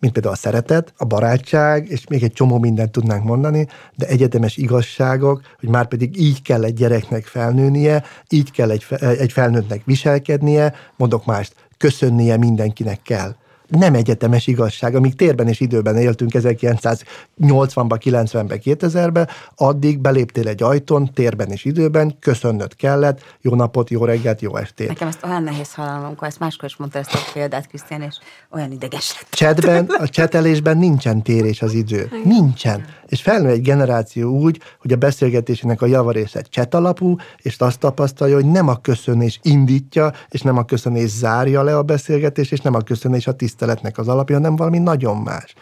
[0.00, 4.56] mint például a szeretet, a barátság, és még egy csomó mindent tudnánk mondani, de egyetemes
[4.56, 10.74] igazságok, hogy már pedig így kell egy gyereknek felnőnie, így kell egy, egy felnőttnek viselkednie,
[10.96, 13.34] mondok mást, köszönnie mindenkinek kell
[13.68, 14.94] nem egyetemes igazság.
[14.94, 22.16] Amíg térben és időben éltünk 1980-ban, 90-ben, 2000-ben, addig beléptél egy ajtón, térben és időben,
[22.20, 24.88] köszönnöd kellett, jó napot, jó reggelt, jó estét.
[24.88, 28.16] Nekem ezt olyan nehéz hallanom, amikor ezt máskor is mondta ezt a példát, Krisztián, és
[28.50, 29.30] olyan ideges lett.
[29.30, 32.10] Csetben, a csetelésben nincsen térés az idő.
[32.24, 32.84] Nincsen.
[33.06, 38.34] És felnő egy generáció úgy, hogy a beszélgetésének a javarésze cset alapú, és azt tapasztalja,
[38.34, 42.74] hogy nem a köszönés indítja, és nem a köszönés zárja le a beszélgetést, és nem
[42.74, 45.54] a köszönés a tiszteletnek az alapja, hanem valami nagyon más.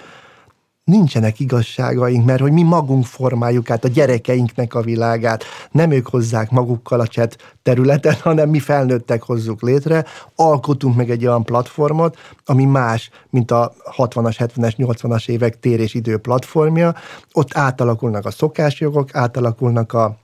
[0.85, 6.51] Nincsenek igazságaink, mert hogy mi magunk formáljuk át a gyerekeinknek a világát, nem ők hozzák
[6.51, 10.05] magukkal a chat területen, hanem mi felnőttek hozzuk létre,
[10.35, 15.95] alkotunk meg egy olyan platformot, ami más, mint a 60-as, 70-es, 80-as évek tér és
[15.95, 16.95] idő platformja,
[17.33, 20.17] ott átalakulnak a szokásjogok, átalakulnak a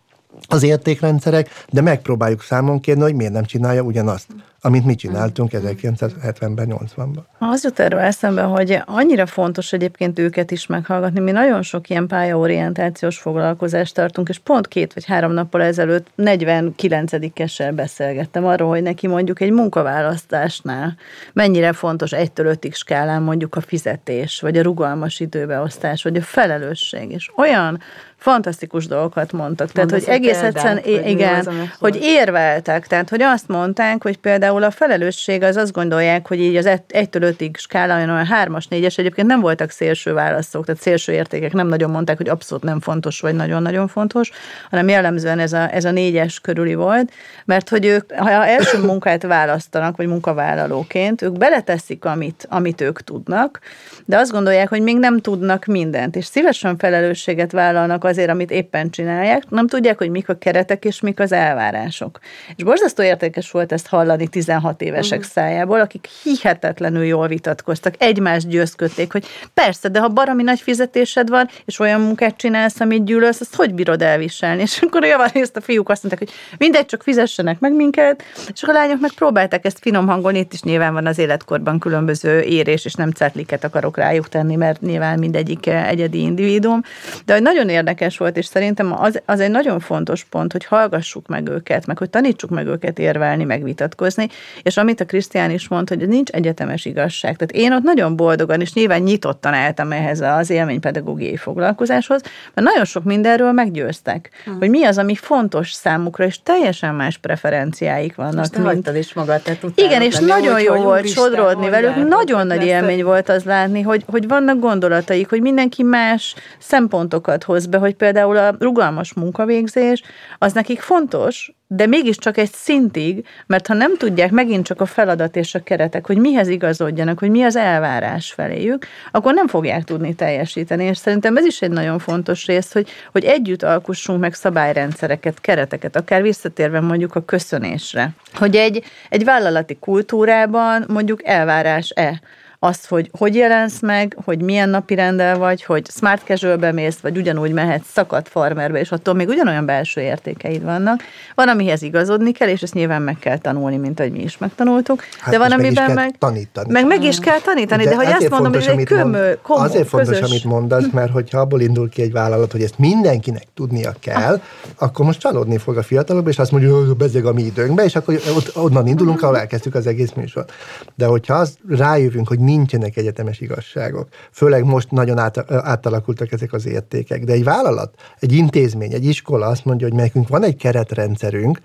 [0.49, 4.27] az értékrendszerek, de megpróbáljuk számon kérni, hogy miért nem csinálja ugyanazt
[4.64, 7.23] amit mi csináltunk 1970-ben, 80-ban.
[7.38, 11.21] Az jut erről eszembe, hogy annyira fontos egyébként őket is meghallgatni.
[11.21, 17.73] Mi nagyon sok ilyen pályaorientációs foglalkozást tartunk, és pont két vagy három nappal ezelőtt 49-essel
[17.75, 20.97] beszélgettem arról, hogy neki mondjuk egy munkaválasztásnál
[21.33, 27.11] mennyire fontos egytől ötig skálán mondjuk a fizetés, vagy a rugalmas időbeosztás, vagy a felelősség.
[27.11, 27.81] És olyan
[28.22, 29.70] fantasztikus dolgokat mondtak.
[29.70, 32.87] Tehát, hogy egész egyszerűen, igen, hogy érveltek.
[32.87, 37.35] Tehát, hogy azt mondták, hogy például a felelősség az azt gondolják, hogy így az 1-től
[37.38, 41.90] 5-ig skálán olyan 3-as, 4-es, egyébként nem voltak szélső válaszok, tehát szélső értékek nem nagyon
[41.90, 44.30] mondták, hogy abszolút nem fontos, vagy nagyon-nagyon fontos,
[44.70, 47.12] hanem jellemzően ez a, ez a négyes körüli volt,
[47.44, 53.61] mert hogy ők, ha első munkát választanak, vagy munkavállalóként, ők beleteszik, amit, amit ők tudnak,
[54.04, 58.90] de azt gondolják, hogy még nem tudnak mindent, és szívesen felelősséget vállalnak azért, amit éppen
[58.90, 62.18] csinálják, nem tudják, hogy mik a keretek és mik az elvárások.
[62.57, 65.33] És borzasztó értékes volt ezt hallani 16 évesek uh-huh.
[65.33, 71.48] szájából, akik hihetetlenül jól vitatkoztak, egymást győzködték, hogy persze, de ha barami nagy fizetésed van,
[71.64, 74.62] és olyan munkát csinálsz, amit gyűlölsz, azt hogy bírod elviselni?
[74.62, 78.22] És akkor javarészt a fiúk azt mondták, hogy mindegy, csak fizessenek meg minket,
[78.53, 82.40] és a lányok meg próbálták ezt finom hangolni, itt is nyilván van az életkorban különböző
[82.40, 86.83] érés, és nem cetliket akarok rájuk tenni, mert nyilván mindegyik egyedi individuum,
[87.25, 90.64] de hogy nagyon érdekes érdekes volt, és szerintem az, az egy nagyon fontos pont, hogy
[90.64, 94.28] hallgassuk meg őket, meg hogy tanítsuk meg őket érvelni, meg vitatkozni,
[94.62, 97.36] és amit a Krisztián is mond, hogy nincs egyetemes igazság.
[97.36, 102.22] Tehát én ott nagyon boldogan, és nyilván nyitottan álltam ehhez az élménypedagógiai foglalkozáshoz,
[102.54, 104.58] mert nagyon sok mindenről meggyőztek, hmm.
[104.58, 108.34] hogy mi az, ami fontos számukra, és teljesen más preferenciáik vannak.
[108.34, 108.96] Most mint...
[108.96, 113.44] is magad, te Igen, és nagyon jó volt sodródni velük, nagyon nagy élmény volt az
[113.44, 118.55] látni, hogy, hogy vannak gondolataik, hogy mindenki más szempontokat hoz be, hogy hogy például a
[118.59, 120.02] rugalmas munkavégzés,
[120.38, 125.37] az nekik fontos, de mégiscsak egy szintig, mert ha nem tudják megint csak a feladat
[125.37, 130.14] és a keretek, hogy mihez igazodjanak, hogy mi az elvárás feléjük, akkor nem fogják tudni
[130.14, 130.85] teljesíteni.
[130.85, 135.96] És szerintem ez is egy nagyon fontos rész, hogy, hogy együtt alkussunk meg szabályrendszereket, kereteket,
[135.96, 138.11] akár visszatérve mondjuk a köszönésre.
[138.35, 142.20] Hogy egy, egy vállalati kultúrában mondjuk elvárás-e,
[142.64, 147.16] azt, hogy hogy jelensz meg, hogy milyen napi rendel vagy, hogy smart casual mész, vagy
[147.16, 151.03] ugyanúgy mehetsz szakadt farmerbe, és attól még ugyanolyan belső értékeid vannak.
[151.35, 155.03] Van, amihez igazodni kell, és ezt nyilván meg kell tanulni, mint ahogy mi is megtanultuk.
[155.18, 156.18] Hát de van, meg amiben kell meg...
[156.18, 156.72] tanítani.
[156.72, 159.66] Meg meg is kell tanítani, de, de hogy azt mondom, hogy ez egy kömö, komoly,
[159.66, 160.31] Azért fontos, közös...
[160.31, 164.40] amit mondasz, mert hogyha abból indul ki egy vállalat, hogy ezt mindenkinek tudnia kell,
[164.79, 167.96] akkor most csalódni fog a fiatalok, és azt mondja, hogy bezeg a mi időnkbe, és
[167.96, 170.53] akkor ott, onnan indulunk, ahol elkezdtük az egész műsort.
[170.94, 176.66] De hogyha az rájövünk, hogy nincsenek egyetemes igazságok, főleg most nagyon át, átalakultak ezek az
[176.66, 181.60] értékek, de egy vállalat, egy intézmény, egy iskola azt mondja, hogy nekünk van egy keretrendszerünk,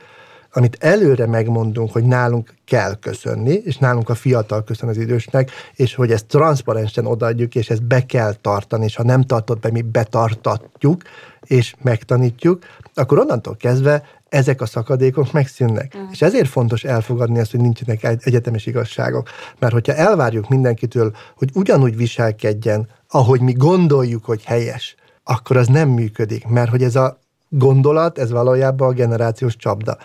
[0.53, 5.95] amit előre megmondunk, hogy nálunk kell köszönni, és nálunk a fiatal köszön az idősnek, és
[5.95, 9.81] hogy ezt transzparensen odaadjuk, és ezt be kell tartani, és ha nem tartott be, mi
[9.81, 11.01] betartatjuk,
[11.41, 15.97] és megtanítjuk, akkor onnantól kezdve ezek a szakadékok megszűnnek.
[15.97, 16.01] Mm.
[16.11, 19.29] És ezért fontos elfogadni azt, hogy nincsenek egyetemes igazságok.
[19.59, 25.89] Mert hogyha elvárjuk mindenkitől, hogy ugyanúgy viselkedjen, ahogy mi gondoljuk, hogy helyes, akkor az nem
[25.89, 26.47] működik.
[26.47, 29.97] Mert hogy ez a gondolat, ez valójában a generációs csapda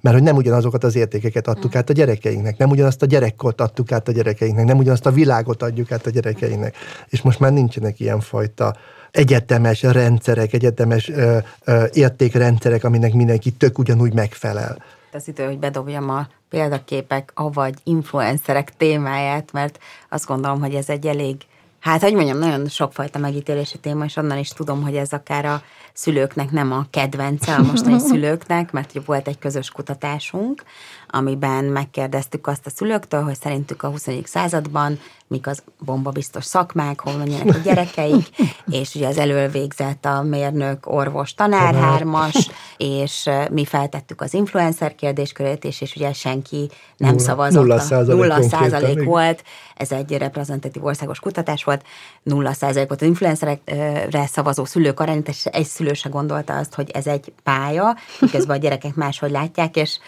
[0.00, 3.92] mert hogy nem ugyanazokat az értékeket adtuk át a gyerekeinknek, nem ugyanazt a gyerekkort adtuk
[3.92, 6.76] át a gyerekeinknek, nem ugyanazt a világot adjuk át a gyerekeinknek.
[7.08, 8.76] És most már nincsenek ilyenfajta
[9.16, 14.82] egyetemes rendszerek, egyetemes ö, ö, értékrendszerek, aminek mindenki tök ugyanúgy megfelel.
[15.12, 21.06] Az idő, hogy bedobjam a példaképek, avagy influencerek témáját, mert azt gondolom, hogy ez egy
[21.06, 21.36] elég
[21.80, 25.62] Hát, hogy mondjam, nagyon sokfajta megítélési téma, és onnan is tudom, hogy ez akár a
[25.92, 30.62] szülőknek nem a kedvence, a mostani szülőknek, mert ugye volt egy közös kutatásunk,
[31.10, 34.26] amiben megkérdeztük azt a szülőktől, hogy szerintük a 21.
[34.26, 38.28] században mik az bombabiztos szakmák, hol menjenek a gyerekeik,
[38.80, 44.94] és ugye az elől végzett a mérnök, orvos, tanár, hármas, és mi feltettük az influencer
[44.94, 47.60] kérdéskörét, és, és ugye senki nem Nulla- szavazott.
[47.60, 49.42] nulla százalék nulla százalék volt,
[49.76, 51.82] ez egy reprezentatív országos kutatás volt,
[52.22, 56.90] nulla százalék volt az influencerekre szavazó szülők arány, és egy szülő se gondolta azt, hogy
[56.90, 59.98] ez egy pálya, miközben a gyerekek máshogy látják, és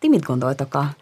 [0.00, 0.96] ti mit gondoltok a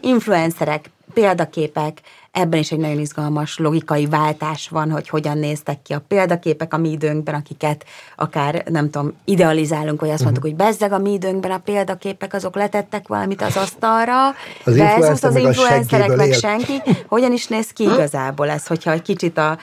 [0.00, 6.02] influencerek, példaképek, ebben is egy nagyon izgalmas logikai váltás van, hogy hogyan néztek ki a
[6.08, 7.84] példaképek a mi időnkben, akiket
[8.16, 12.54] akár, nem tudom, idealizálunk, hogy azt mondtuk, hogy bezzeg a mi időnkben a példaképek, azok
[12.54, 14.28] letettek valamit az asztalra,
[14.64, 16.32] Az versus influencer az meg a influencerek meg él.
[16.32, 16.82] senki.
[17.06, 19.58] Hogyan is néz ki igazából ez, hogyha egy kicsit a,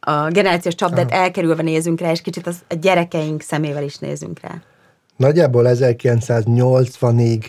[0.00, 4.54] a generációs csapdát elkerülve nézünk rá, és kicsit az, a gyerekeink szemével is nézünk rá.
[5.16, 7.44] Nagyjából 1980-ig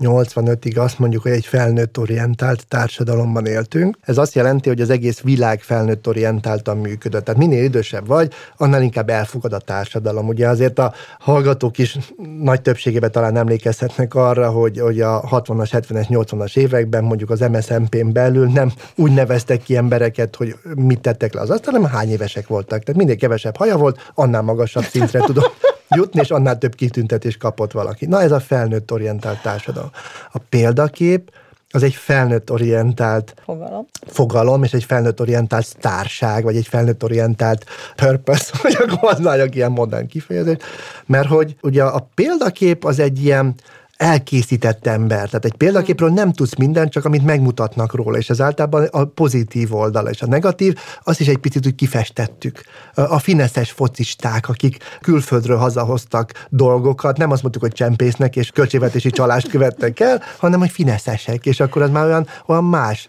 [0.00, 3.96] 85-ig azt mondjuk, hogy egy felnőtt orientált társadalomban éltünk.
[4.00, 7.24] Ez azt jelenti, hogy az egész világ felnőtt orientáltan működött.
[7.24, 10.28] Tehát minél idősebb vagy, annál inkább elfogad a társadalom.
[10.28, 11.98] Ugye azért a hallgatók is
[12.40, 18.12] nagy többségében talán emlékezhetnek arra, hogy, hogy a 60-as, 70-es, 80-as években mondjuk az MSZMP-n
[18.12, 22.46] belül nem úgy neveztek ki embereket, hogy mit tettek le az asztalra, hanem hány évesek
[22.46, 22.82] voltak.
[22.82, 25.54] Tehát minél kevesebb haja volt, annál magasabb szintre tudott
[25.94, 28.06] jutni, és annál több kitüntetést kapott valaki.
[28.06, 29.90] Na ez a felnőtt orientált társadalom.
[30.32, 31.30] A példakép
[31.74, 33.86] az egy felnőtt orientált Fogalom.
[34.06, 37.64] fogalom, és egy felnőtt orientált sztárság, vagy egy felnőtt orientált
[37.96, 40.62] purpose, hogy akkor használjak ilyen modern kifejezést,
[41.06, 43.54] mert hogy ugye a példakép az egy ilyen
[43.96, 45.26] elkészített ember.
[45.26, 49.74] Tehát egy példaképről nem tudsz mindent, csak amit megmutatnak róla, és ez általában a pozitív
[49.74, 52.62] oldala, és a negatív, azt is egy picit úgy kifestettük.
[52.94, 59.48] A fineszes focisták, akik külföldről hazahoztak dolgokat, nem azt mondtuk, hogy csempésznek és költségvetési csalást
[59.48, 63.06] követtek el, hanem hogy fineszesek, és akkor az már olyan, olyan más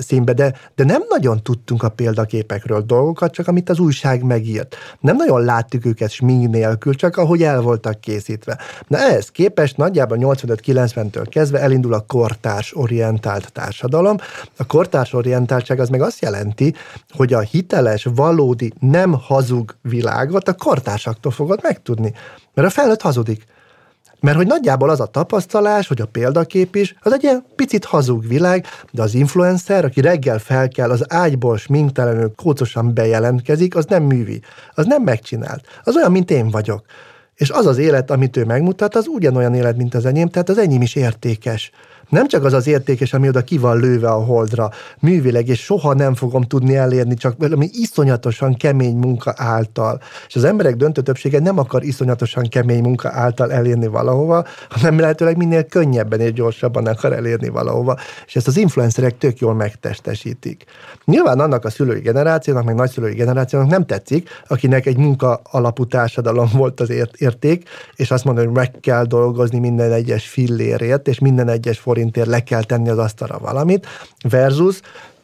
[0.00, 4.76] színbe, de, de nem nagyon tudtunk a példaképekről dolgokat, csak amit az újság megírt.
[5.00, 8.58] Nem nagyon láttuk őket smink nélkül, csak ahogy el voltak készítve.
[8.86, 14.16] Na ehhez képest nagyjából 85-90-től kezdve elindul a kortárs orientált társadalom.
[14.56, 16.74] A kortárs orientáltság az meg azt jelenti,
[17.10, 22.12] hogy a hiteles, valódi, nem hazug világot a kortársaktól fogod megtudni.
[22.54, 23.44] Mert a felnőtt hazudik.
[24.24, 28.26] Mert hogy nagyjából az a tapasztalás, hogy a példakép is, az egy ilyen picit hazug
[28.26, 34.02] világ, de az influencer, aki reggel fel kell, az ágyból sminktelenül kócosan bejelentkezik, az nem
[34.02, 34.40] művi,
[34.74, 35.64] az nem megcsinált.
[35.82, 36.84] Az olyan, mint én vagyok.
[37.34, 40.58] És az az élet, amit ő megmutat, az ugyanolyan élet, mint az enyém, tehát az
[40.58, 41.70] enyém is értékes.
[42.08, 45.94] Nem csak az az értékes, ami oda ki van lőve a holdra, művileg, és soha
[45.94, 50.00] nem fogom tudni elérni, csak valami iszonyatosan kemény munka által.
[50.28, 55.36] És az emberek döntő többsége nem akar iszonyatosan kemény munka által elérni valahova, hanem lehetőleg
[55.36, 57.96] minél könnyebben és gyorsabban akar elérni valahova.
[58.26, 60.64] És ezt az influencerek tök jól megtestesítik.
[61.04, 66.48] Nyilván annak a szülői generációnak, meg nagyszülői generációnak nem tetszik, akinek egy munka alapú társadalom
[66.52, 71.48] volt az érték, és azt mondja, hogy meg kell dolgozni minden egyes fillérért, és minden
[71.48, 73.86] egyes forintért le kell tenni az asztalra valamit,
[74.28, 74.80] versus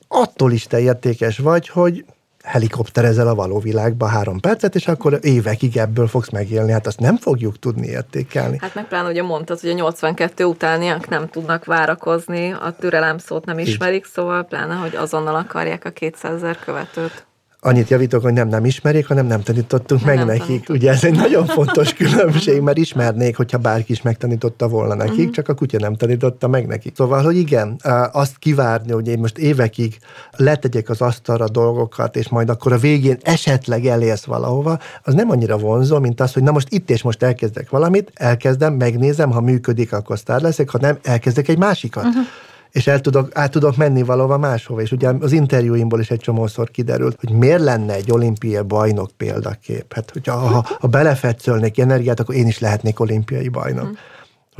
[0.08, 2.04] attól is te értékes vagy, hogy
[2.42, 6.72] helikopterezel a való világba három percet, és akkor évekig ebből fogsz megélni.
[6.72, 8.58] Hát azt nem fogjuk tudni értékelni.
[8.60, 13.44] Hát meg pláne ugye mondtad, hogy a 82 utániak nem tudnak várakozni, a türelem szót
[13.44, 14.12] nem ismerik, Így.
[14.12, 17.26] szóval pláne, hogy azonnal akarják a 200 ezer követőt.
[17.62, 20.46] Annyit javítok, hogy nem nem ismerik, hanem nem tanítottunk nem meg nem nekik.
[20.46, 20.76] Tanított.
[20.76, 25.30] Ugye ez egy nagyon fontos különbség, mert ismernék, hogyha bárki is megtanította volna nekik, uh-huh.
[25.30, 26.96] csak a kutya nem tanította meg nekik.
[26.96, 27.76] Szóval, hogy igen,
[28.12, 29.98] azt kivárni, hogy én most évekig
[30.36, 35.58] letegyek az asztalra dolgokat, és majd akkor a végén esetleg elérsz valahova, az nem annyira
[35.58, 39.92] vonzó, mint az, hogy na most itt és most elkezdek valamit, elkezdem, megnézem, ha működik,
[39.92, 42.04] akkor sztár leszek, ha nem, elkezdek egy másikat.
[42.04, 42.24] Uh-huh
[42.72, 44.80] és el tudok, át tudok menni valahova máshova.
[44.80, 49.94] És ugye az interjúimból is egy csomószor kiderült, hogy miért lenne egy olimpiai bajnok példakép.
[49.94, 53.88] Hát, hogyha ha, ha belefetszölnék energiát, akkor én is lehetnék olimpiai bajnok.
[53.88, 53.92] Mm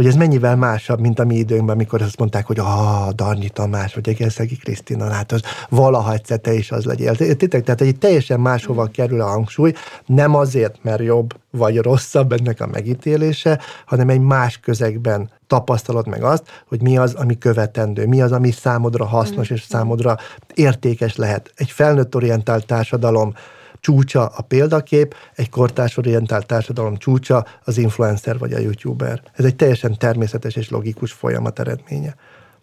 [0.00, 3.94] hogy ez mennyivel másabb, mint a mi időnkben, amikor azt mondták, hogy a Darnyi Tamás,
[3.94, 7.16] vagy Egerszegi Krisztina, hát az valaha egyszer te is az legyél.
[7.16, 9.72] Tényleg, tehát egy teljesen máshova kerül a hangsúly,
[10.06, 16.22] nem azért, mert jobb vagy rosszabb ennek a megítélése, hanem egy más közegben tapasztalod meg
[16.22, 20.16] azt, hogy mi az, ami követendő, mi az, ami számodra hasznos és számodra
[20.54, 21.52] értékes lehet.
[21.56, 23.34] Egy felnőtt orientált társadalom
[23.80, 29.22] csúcsa a példakép, egy kortársorientált társadalom csúcsa az influencer vagy a youtuber.
[29.32, 32.14] Ez egy teljesen természetes és logikus folyamat eredménye.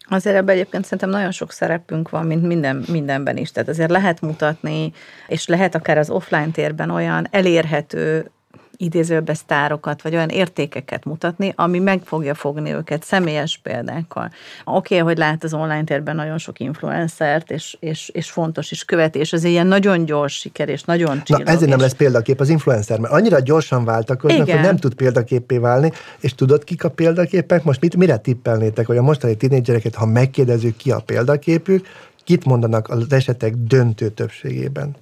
[0.10, 3.52] Azért ebben egyébként szerintem nagyon sok szerepünk van, mint minden, mindenben is.
[3.52, 4.94] Tehát azért lehet mutatni,
[5.28, 8.32] és lehet akár az offline térben olyan elérhető
[8.78, 14.32] idézőbe sztárokat, vagy olyan értékeket mutatni, ami meg fogja fogni őket személyes példákkal.
[14.66, 18.86] Oké, okay, hogy lát az online térben nagyon sok influencert, és, és, és fontos is
[18.86, 21.44] követés, ez ilyen nagyon gyors siker, és nagyon csillog.
[21.44, 25.58] Na, ezért nem lesz példakép az influencer, mert annyira gyorsan váltak, hogy nem tud példaképpé
[25.58, 27.64] válni, és tudod, kik a példaképek?
[27.64, 31.88] Most mit, mire tippelnétek, hogy a mostani tínédzsereket, ha megkérdezzük ki a példaképük,
[32.24, 34.96] kit mondanak az esetek döntő többségében?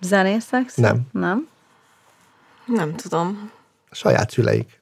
[0.00, 0.72] Zenészek?
[0.76, 1.00] Nem.
[1.12, 1.50] Nem?
[2.64, 3.50] Nem tudom.
[3.90, 4.76] A saját szüleik.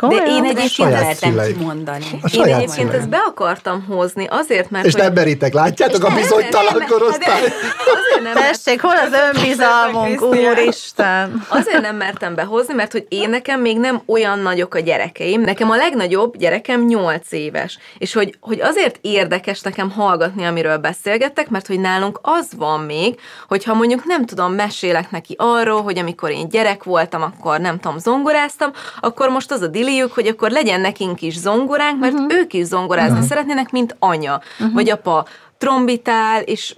[0.00, 0.24] Komolyan?
[0.24, 2.04] De én egyébként lehetem kimondani.
[2.32, 2.90] Én egyébként szüleim.
[2.90, 4.86] ezt be akartam hozni, azért, mert...
[4.86, 5.02] És hogy...
[5.02, 7.52] nem beritek, látjátok a bizonytalan korosztály?
[8.34, 11.46] Tessék, hol az önbizalmunk, úristen?
[11.48, 15.40] Azért nem mertem behozni, mert hogy én nekem még nem olyan nagyok a gyerekeim.
[15.40, 17.78] Nekem a legnagyobb gyerekem 8 éves.
[17.98, 23.20] És hogy, hogy azért érdekes nekem hallgatni, amiről beszélgettek, mert hogy nálunk az van még,
[23.48, 27.98] hogyha mondjuk nem tudom, mesélek neki arról, hogy amikor én gyerek voltam, akkor nem tudom,
[27.98, 28.70] zongoráztam,
[29.00, 32.34] akkor most az a diliük, hogy akkor legyen nekünk is zongoránk, mert uh-huh.
[32.34, 33.28] ők is zongorázni uh-huh.
[33.28, 34.74] szeretnének, mint anya, uh-huh.
[34.74, 35.26] vagy apa
[35.58, 36.74] trombitál, és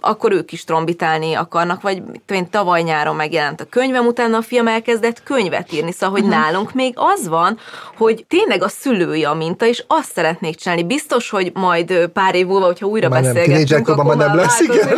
[0.00, 4.68] akkor ők is trombitálni akarnak, vagy én tavaly nyáron megjelent a könyvem, utána a fiam
[4.68, 6.42] elkezdett könyvet írni, szóval, hogy uh-huh.
[6.42, 7.58] nálunk még az van,
[7.96, 10.84] hogy tényleg a szülői a minta, és azt szeretnék csinálni.
[10.84, 14.60] Biztos, hogy majd pár év múlva, hogyha újra már beszélgetünk, nem, akkor már nem lesz,
[14.60, 14.88] igen.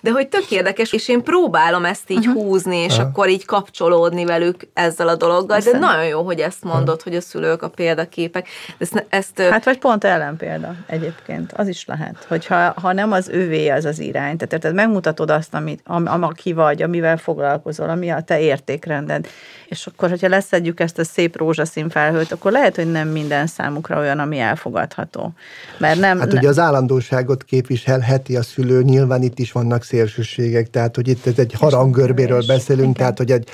[0.00, 2.42] De hogy tök érdekes, és én próbálom ezt így uh-huh.
[2.42, 3.08] húzni, és uh-huh.
[3.08, 5.72] akkor így kapcsolódni velük ezzel a dologgal, Aztán.
[5.72, 7.02] de nagyon jó, hogy ezt mondod, uh-huh.
[7.02, 8.48] hogy a szülők a példaképek.
[8.78, 13.68] Ezt, ezt, hát vagy pont ellenpélda egyébként, az is lehet, hogyha ha nem az ővé
[13.68, 18.10] az az irány, tehát, tehát megmutatod azt, amit, am, am, aki vagy, amivel foglalkozol, ami
[18.10, 19.26] a te értékrended,
[19.68, 23.98] és akkor, hogyha leszedjük ezt a szép rózsaszín felhőt, akkor lehet, hogy nem minden számukra
[23.98, 25.32] olyan, ami elfogadható.
[25.78, 30.96] Mert nem, hát ugye az állandóságot képviselheti a szülő, nyilván itt is vannak szélsőségek, tehát
[30.96, 32.92] hogy itt ez egy harangörbéről beszélünk, Igen.
[32.92, 33.48] tehát hogy egy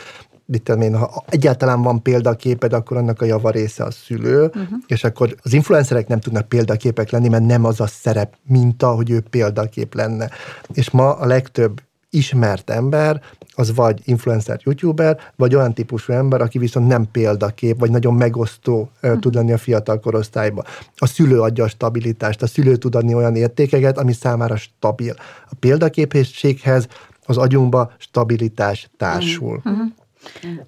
[0.50, 4.64] mit tudom én, ha egyáltalán van példaképed, akkor annak a java része a szülő, uh-huh.
[4.86, 9.10] és akkor az influencerek nem tudnak példaképek lenni, mert nem az a szerep, mint hogy
[9.10, 10.30] ő példakép lenne.
[10.72, 11.80] És ma a legtöbb
[12.10, 13.20] ismert ember,
[13.54, 18.90] az vagy influencer, youtuber, vagy olyan típusú ember, aki viszont nem példakép, vagy nagyon megosztó
[19.02, 20.64] uh, tud lenni a fiatal korosztályba.
[20.96, 25.14] A szülő adja a stabilitást, a szülő tud adni olyan értékeket, ami számára stabil.
[25.50, 26.86] A példaképességhez
[27.26, 29.56] az agyunkba stabilitás társul.
[29.56, 29.92] Uh-huh.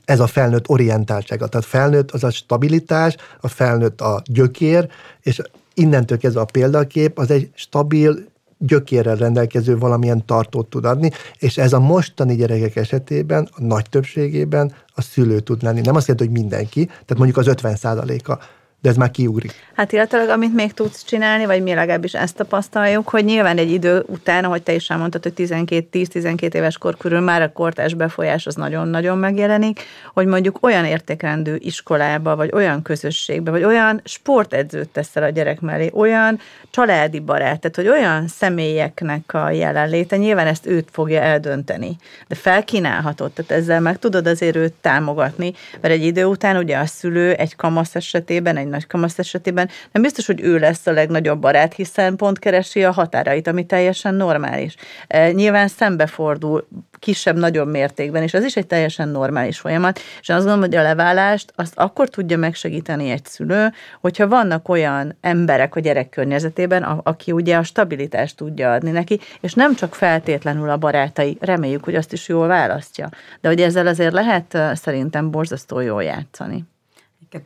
[0.04, 1.46] Ez a felnőtt orientáltsága.
[1.46, 4.88] Tehát felnőtt az a stabilitás, a felnőtt a gyökér,
[5.20, 5.40] és
[5.74, 8.28] innentől kezdve a példakép az egy stabil,
[8.62, 14.72] gyökérrel rendelkező valamilyen tartót tud adni, és ez a mostani gyerekek esetében, a nagy többségében
[14.94, 15.80] a szülő tud lenni.
[15.80, 17.76] Nem azt jelenti, hogy mindenki, tehát mondjuk az 50
[18.24, 18.38] a
[18.80, 19.52] de ez már kiugrik.
[19.74, 24.04] Hát illetőleg, amit még tudsz csinálni, vagy mi legalábbis ezt tapasztaljuk, hogy nyilván egy idő
[24.06, 28.54] után, ahogy te is elmondtad, hogy 12-10-12 éves kor körül már a kortás befolyás az
[28.54, 29.80] nagyon-nagyon megjelenik,
[30.14, 35.90] hogy mondjuk olyan értékrendű iskolába, vagy olyan közösségbe, vagy olyan sportedzőt teszel a gyerek mellé,
[35.94, 36.38] olyan
[36.70, 41.96] családi barát, tehát hogy olyan személyeknek a jelenléte, nyilván ezt őt fogja eldönteni,
[42.28, 46.86] de felkínálhatod, tehát ezzel meg tudod azért őt támogatni, mert egy idő után ugye a
[46.86, 51.40] szülő egy kamasz esetében, egy nagy kamasz esetében nem biztos, hogy ő lesz a legnagyobb
[51.40, 54.74] barát, hiszen pont keresi a határait, ami teljesen normális.
[55.06, 56.68] E, nyilván szembefordul
[56.98, 60.82] kisebb, nagyobb mértékben, és ez is egy teljesen normális folyamat, és azt gondolom, hogy a
[60.82, 67.32] leválást azt akkor tudja megsegíteni egy szülő, hogyha vannak olyan emberek a gyerek környezetében, aki
[67.32, 72.12] ugye a stabilitást tudja adni neki, és nem csak feltétlenül a barátai, reméljük, hogy azt
[72.12, 73.08] is jól választja,
[73.40, 76.64] de hogy ezzel azért lehet szerintem borzasztó jól játszani.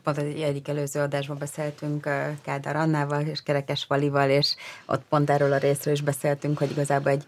[0.03, 2.09] Pont egy egyik előző adásban beszéltünk
[2.41, 4.55] Kádár Annával és Kerekes Valival, és
[4.85, 7.23] ott pont erről a részről is beszéltünk, hogy igazából egy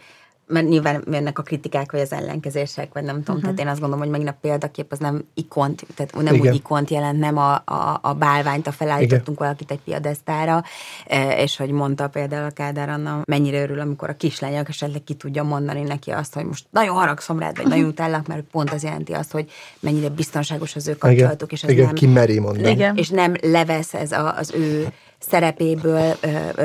[0.47, 3.41] mert nyilván jönnek a kritikák, vagy az ellenkezések, vagy nem tudom, uh-huh.
[3.41, 6.47] tehát én azt gondolom, hogy megint a példakép az nem ikont, tehát nem Igen.
[6.47, 9.37] úgy ikont jelent, nem a, a, a bálványt, a felállítottunk Igen.
[9.37, 10.63] valakit egy piadesztára,
[11.07, 15.13] e, és hogy mondta például a Kádár Anna, mennyire örül, amikor a kislányok esetleg ki
[15.13, 17.73] tudja mondani neki azt, hogy most nagyon haragszom rád, vagy uh-huh.
[17.73, 21.69] nagyon utállak, mert pont az jelenti azt, hogy mennyire biztonságos az ő kapcsolatuk, és ez
[21.69, 22.69] Igen, nem, ki meri mondani.
[22.69, 22.95] Igen.
[22.95, 24.87] És nem levesz ez a, az ő
[25.19, 26.15] szerepéből,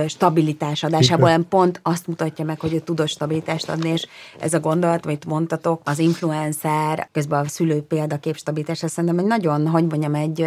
[0.09, 4.07] stabilitás adásából, hanem pont azt mutatja meg, hogy ő tudott stabilitást adni, és
[4.41, 9.27] ez a gondolat, amit mondtatok, az influencer, közben a szülő példakép stabilitás, ez szerintem egy
[9.27, 10.47] nagyon, hogy mondjam, egy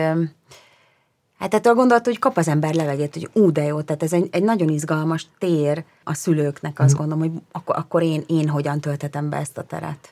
[1.40, 4.28] Hát ettől gondolt, hogy kap az ember levegét, hogy ú, de jó, tehát ez egy,
[4.32, 6.98] egy nagyon izgalmas tér a szülőknek, azt mm.
[6.98, 10.10] gondolom, hogy akkor, akkor én, én hogyan töltetem be ezt a teret.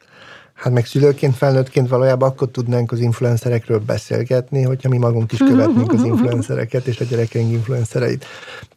[0.53, 5.93] Hát meg szülőként, felnőttként valójában akkor tudnánk az influencerekről beszélgetni, hogyha mi magunk is követnénk
[5.93, 8.25] az influencereket és a gyerekeink influencereit.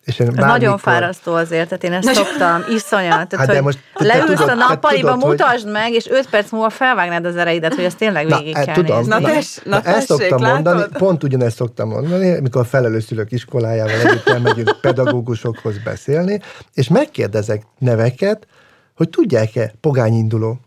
[0.05, 0.49] És én bármikor...
[0.49, 3.29] Nagyon fárasztó azért, tehát én ezt szoktam, iszonyat.
[3.29, 5.73] Tehát, hát de most leülsz tudod, a nappaliba, hát mutasd hogy...
[5.73, 8.97] meg, és öt perc múlva felvágnád az ereidet, hogy ezt tényleg végig na, kell tudom,
[8.97, 9.13] nézni.
[9.13, 10.65] Na, na, tess, na, na ezt szoktam látod?
[10.65, 16.41] mondani, pont ugyanezt szoktam mondani, amikor a felelőszülők iskolájával együtt elmegyünk pedagógusokhoz beszélni,
[16.75, 18.47] és megkérdezek neveket,
[18.95, 20.61] hogy tudják-e pogányinduló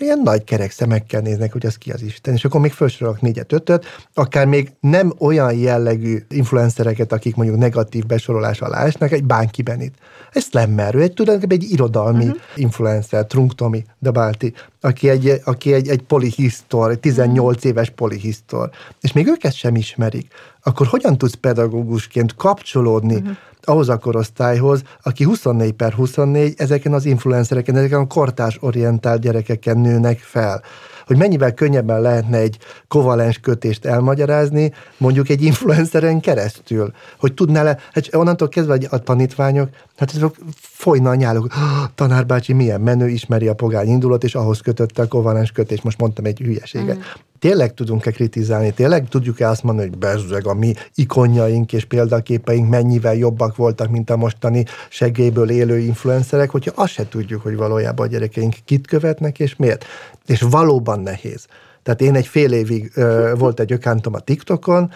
[0.00, 2.34] ilyen nagy kerek szemekkel néznek, hogy az ki az Isten.
[2.34, 3.84] És akkor még felsorolok négyet, ötöt,
[4.14, 9.94] akár még nem olyan jellegű influencereket, akik mondjuk negatív besorolás alá esnek, egy Bánki Benit.
[10.32, 12.40] Ez merő, egy tulajdonképpen egy irodalmi uh-huh.
[12.54, 17.70] influencer, Trunk Tomi Dabálti, aki egy, aki egy, egy polihisztor, egy 18 uh-huh.
[17.70, 18.70] éves polihisztor,
[19.00, 20.32] és még őket sem ismerik,
[20.62, 27.04] akkor hogyan tudsz pedagógusként kapcsolódni uh-huh ahhoz a korosztályhoz, aki 24 per 24 ezeken az
[27.04, 30.62] influencereken, ezeken a kortás orientált gyerekeken nőnek fel
[31.10, 32.58] hogy mennyivel könnyebben lehetne egy
[32.88, 39.68] kovalens kötést elmagyarázni, mondjuk egy influenceren keresztül, hogy tudná le, hát onnantól kezdve a tanítványok,
[39.96, 40.30] hát ezek
[40.60, 41.46] folyna a nyálok,
[41.94, 46.24] tanárbácsi milyen menő, ismeri a pogány indulat, és ahhoz kötötte a kovalens kötést, most mondtam
[46.24, 46.96] egy hülyeséget.
[46.96, 47.00] Mm.
[47.38, 53.14] Tényleg tudunk-e kritizálni, tényleg tudjuk-e azt mondani, hogy bezzeg a mi ikonjaink és példaképeink mennyivel
[53.14, 58.10] jobbak voltak, mint a mostani segélyből élő influencerek, hogyha azt se tudjuk, hogy valójában a
[58.10, 59.84] gyerekeink kit követnek és miért.
[60.26, 61.46] És valóban nehéz.
[61.82, 64.90] Tehát én egy fél évig ö, volt egy ökántom a TikTokon,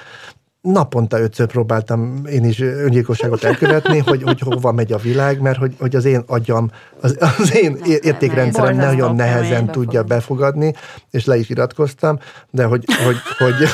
[0.60, 5.74] naponta ötször próbáltam én is öngyilkosságot elkövetni, hogy, hogy hova megy a világ, mert hogy,
[5.78, 10.74] hogy az én agyam, az, az én értékrendszerem nagyon nehezen tudja befogadni,
[11.10, 12.18] és le is iratkoztam,
[12.50, 13.68] de hogy, hogy, hogy,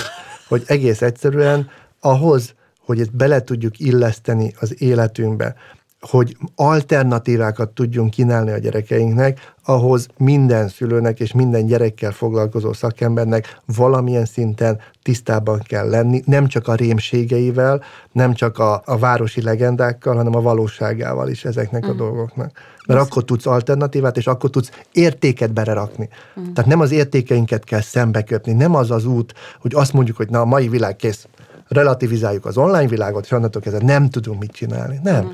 [0.48, 1.70] hogy egész egyszerűen
[2.00, 2.54] ahhoz,
[2.84, 5.54] hogy ezt bele tudjuk illeszteni az életünkbe,
[6.00, 14.24] hogy alternatívákat tudjunk kínálni a gyerekeinknek, ahhoz minden szülőnek és minden gyerekkel foglalkozó szakembernek valamilyen
[14.24, 17.82] szinten tisztában kell lenni, nem csak a rémségeivel,
[18.12, 21.90] nem csak a, a városi legendákkal, hanem a valóságával is ezeknek mm.
[21.90, 22.50] a dolgoknak.
[22.86, 26.08] Mert akkor tudsz alternatívát, és akkor tudsz értéket belerakni.
[26.40, 26.52] Mm.
[26.52, 30.40] Tehát nem az értékeinket kell szembeköpni, nem az az út, hogy azt mondjuk, hogy na
[30.40, 31.26] a mai világ kész,
[31.68, 35.00] relativizáljuk az online világot, és onnantól kezdve nem tudunk mit csinálni.
[35.02, 35.24] Nem.
[35.24, 35.30] Mm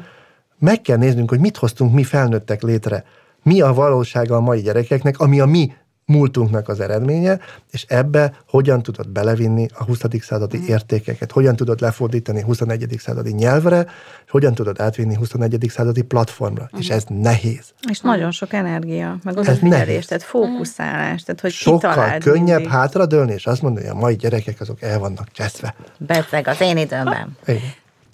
[0.59, 3.05] meg kell néznünk, hogy mit hoztunk mi felnőttek létre.
[3.43, 5.73] Mi a valósága a mai gyerekeknek, ami a mi
[6.07, 7.39] múltunknak az eredménye,
[7.71, 10.01] és ebbe hogyan tudod belevinni a 20.
[10.21, 10.67] századi mm.
[10.67, 12.95] értékeket, hogyan tudod lefordítani 21.
[12.99, 13.87] századi nyelvre,
[14.25, 15.67] és hogyan tudod átvinni 21.
[15.69, 16.69] századi platformra.
[16.77, 16.79] Mm.
[16.79, 17.75] És ez nehéz.
[17.91, 22.69] És nagyon sok energia, meg az figyelés, tehát fókuszálás, tehát hogy Sokkal könnyebb mindig.
[22.69, 25.75] hátradőlni, és azt mondani, hogy a mai gyerekek azok el vannak cseszve.
[25.99, 27.37] Beteg az én időmben.
[27.47, 27.61] Igen.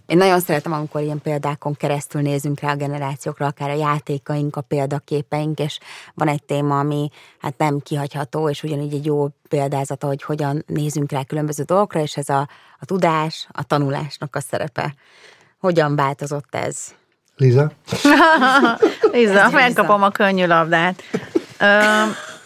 [0.07, 4.61] Én nagyon szeretem, amikor ilyen példákon keresztül nézünk rá a generációkra, akár a játékaink, a
[4.61, 5.79] példaképeink, és
[6.15, 11.13] van egy téma, ami hát nem kihagyható, és ugyanígy egy jó példázata, hogy hogyan nézünk
[11.13, 12.49] rá különböző dolgokra, és ez a,
[12.79, 14.95] a tudás, a tanulásnak a szerepe.
[15.59, 16.95] Hogyan változott ez?
[17.37, 17.73] Liza?
[19.13, 21.03] Liza, megkapom a könnyű labdát.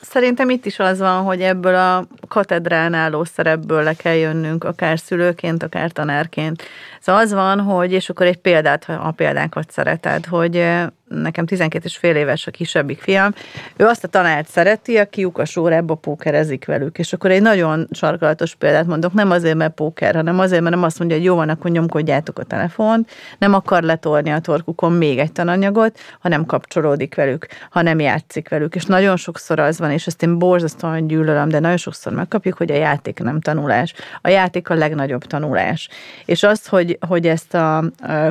[0.01, 4.99] Szerintem itt is az van, hogy ebből a katedrán álló szerepből le kell jönnünk, akár
[4.99, 6.63] szülőként, akár tanárként.
[7.01, 10.69] Szóval az van, hogy, és akkor egy példát, ha a példánkat szereted, hogy
[11.09, 13.35] nekem 12 és fél éves a kisebbik fiam,
[13.77, 16.99] ő azt a tanárt szereti, aki lyukas órába pókerezik velük.
[16.99, 20.85] És akkor egy nagyon sarkalatos példát mondok, nem azért, mert póker, hanem azért, mert nem
[20.85, 25.19] azt mondja, hogy jó van, akkor nyomkodjátok a telefont, nem akar letolni a torkukon még
[25.19, 28.75] egy tananyagot, hanem kapcsolódik velük, hanem játszik velük.
[28.75, 32.71] És nagyon sokszor az van, és ezt én borzasztóan gyűlölöm, de nagyon sokszor megkapjuk, hogy
[32.71, 33.95] a játék nem tanulás.
[34.21, 35.89] A játék a legnagyobb tanulás.
[36.25, 37.85] És az, hogy, hogy ezt a,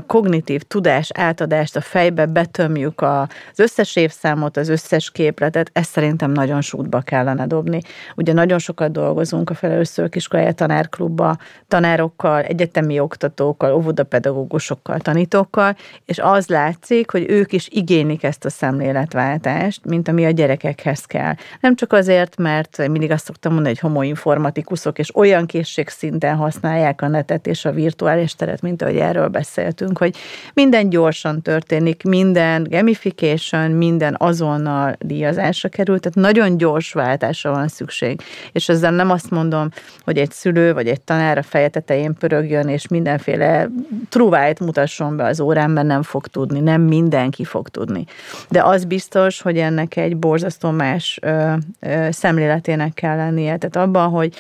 [0.08, 6.32] kognitív tudás átadást a fejbe betör tömjük az összes évszámot, az összes képletet, ezt szerintem
[6.32, 7.80] nagyon sútba kellene dobni.
[8.16, 11.38] Ugye nagyon sokat dolgozunk a felelős szőkiskolája tanárklubba,
[11.68, 19.86] tanárokkal, egyetemi oktatókkal, óvodapedagógusokkal, tanítókkal, és az látszik, hogy ők is igénylik ezt a szemléletváltást,
[19.86, 21.34] mint ami a gyerekekhez kell.
[21.60, 27.08] Nem csak azért, mert mindig azt szoktam mondani, hogy homoinformatikusok, és olyan készségszinten használják a
[27.08, 30.16] netet és a virtuális teret, mint ahogy erről beszéltünk, hogy
[30.54, 37.68] minden gyorsan történik, minden minden gamification, minden azonnal díjazásra került, tehát nagyon gyors váltásra van
[37.68, 38.22] szükség.
[38.52, 42.68] És ezzel nem azt mondom, hogy egy szülő vagy egy tanár a feje tetején pörögjön,
[42.68, 43.70] és mindenféle
[44.10, 48.06] truvájt mutasson be az órán, mert nem fog tudni, nem mindenki fog tudni.
[48.50, 53.58] De az biztos, hogy ennek egy borzasztó más ö, ö, szemléletének kell lennie.
[53.58, 54.34] Tehát abban, hogy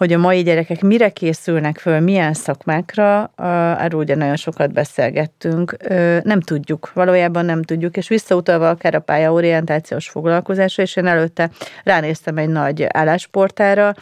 [0.00, 3.30] hogy a mai gyerekek mire készülnek föl, milyen szakmákra,
[3.78, 5.76] erről ugye nagyon sokat beszélgettünk,
[6.22, 11.50] nem tudjuk, valójában nem tudjuk, és visszautalva akár a pályaorientációs foglalkozásra, és én előtte
[11.84, 13.94] ránéztem egy nagy állásportára,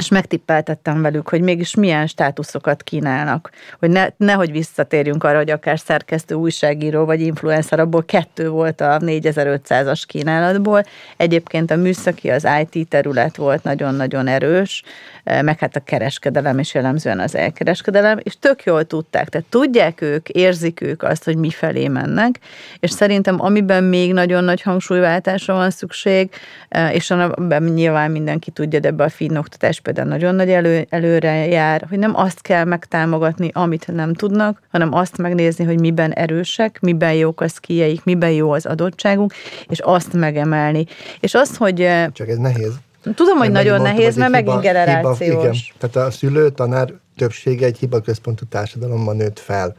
[0.00, 5.78] és megtippeltettem velük, hogy mégis milyen státuszokat kínálnak, hogy ne, nehogy visszatérjünk arra, hogy akár
[5.78, 10.82] szerkesztő, újságíró vagy influencer, abból kettő volt a 4500-as kínálatból.
[11.16, 14.82] Egyébként a műszaki, az IT terület volt nagyon-nagyon erős,
[15.24, 20.00] eh, meg hát a kereskedelem is jellemzően az elkereskedelem, és tök jól tudták, tehát tudják
[20.00, 22.38] ők, érzik ők azt, hogy mi felé mennek,
[22.78, 26.30] és szerintem amiben még nagyon nagy hangsúlyváltásra van szükség,
[26.68, 30.86] eh, és amiben nyilván mindenki tudja, de ebbe a finn oktatás például nagyon nagy elő,
[30.88, 36.12] előre jár, hogy nem azt kell megtámogatni, amit nem tudnak, hanem azt megnézni, hogy miben
[36.12, 39.32] erősek, miben jók a szkieik, miben jó az adottságunk,
[39.68, 40.86] és azt megemelni.
[41.20, 41.88] És az, hogy...
[42.12, 42.72] Csak ez nehéz.
[43.14, 45.18] Tudom, hogy nagyon mondtam, nehéz, mert hiba, megint generációs.
[45.18, 45.54] Hiba, igen.
[45.78, 49.74] Tehát a szülő, tanár többsége egy hibaközpontú társadalomban nőtt fel.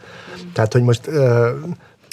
[0.53, 1.07] Tehát, hogy most...
[1.07, 1.47] Uh,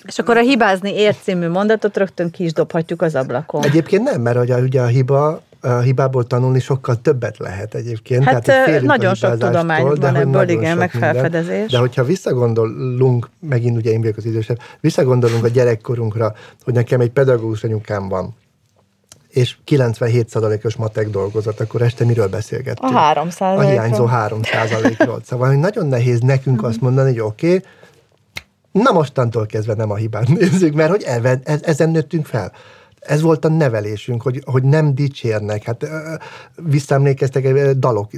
[0.07, 3.65] és akkor a hibázni ért című mondatot rögtön ki is dobhatjuk az ablakon.
[3.65, 8.25] Egyébként nem, mert ugye, ugye a hiba a hibából tanulni sokkal többet lehet egyébként.
[8.25, 11.49] Hát Tehát, nagyon sok tudomány van de ebből, igen, meg felfedezés.
[11.49, 11.67] Minden.
[11.69, 16.35] De hogyha visszagondolunk, megint ugye én vagyok az idősebb, visszagondolunk a gyerekkorunkra,
[16.65, 18.35] hogy nekem egy pedagógus anyukám van,
[19.29, 22.93] és 97%-os matek dolgozat, akkor este miről beszélgettünk?
[22.93, 24.41] A 3 A hiányzó 3
[24.99, 27.63] ról Szóval hogy nagyon nehéz nekünk azt mondani, hogy oké, okay,
[28.73, 31.07] na mostantól kezdve nem a hibát nézzük, mert hogy
[31.63, 32.53] ezen nőttünk fel
[33.01, 35.63] ez volt a nevelésünk, hogy, hogy nem dicsérnek.
[35.63, 35.89] Hát
[36.57, 38.11] visszaemlékeztek, dalok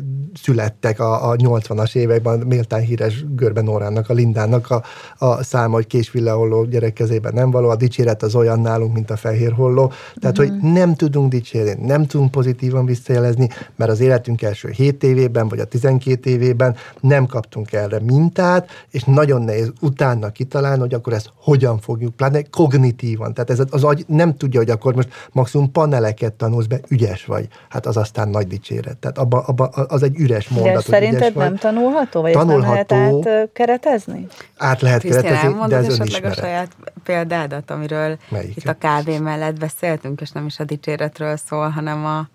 [0.43, 4.83] születtek a, a 80-as években, méltán híres Görben Órának, a Lindának a,
[5.19, 9.11] a száma, hogy késville holló gyerek kezében nem való, a dicséret az olyan nálunk, mint
[9.11, 9.93] a fehér holló.
[10.21, 10.61] Tehát, mm-hmm.
[10.61, 15.59] hogy nem tudunk dicsérni, nem tudunk pozitívan visszajelezni, mert az életünk első 7 évében, vagy
[15.59, 21.33] a 12 évében nem kaptunk erre mintát, és nagyon nehéz utána kitalálni, hogy akkor ezt
[21.37, 23.35] hogyan fogjuk, pláne kognitívan.
[23.35, 27.49] Tehát ez az agy nem tudja, hogy akkor most maximum paneleket tanulsz be, ügyes vagy.
[27.69, 28.97] Hát az aztán nagy dicséret.
[28.97, 30.75] Tehát abba, abba, az egy üres mondat.
[30.75, 31.61] De szerinted nem vagy.
[31.61, 32.21] tanulható?
[32.21, 34.27] Vagy tanulható, nem lehet átkeretezni?
[34.57, 38.57] Át lehet keretezni, de ez esetleg a saját példádat, amiről Melyik?
[38.57, 42.29] itt a kávé mellett beszéltünk, és nem is a dicséretről szól, hanem a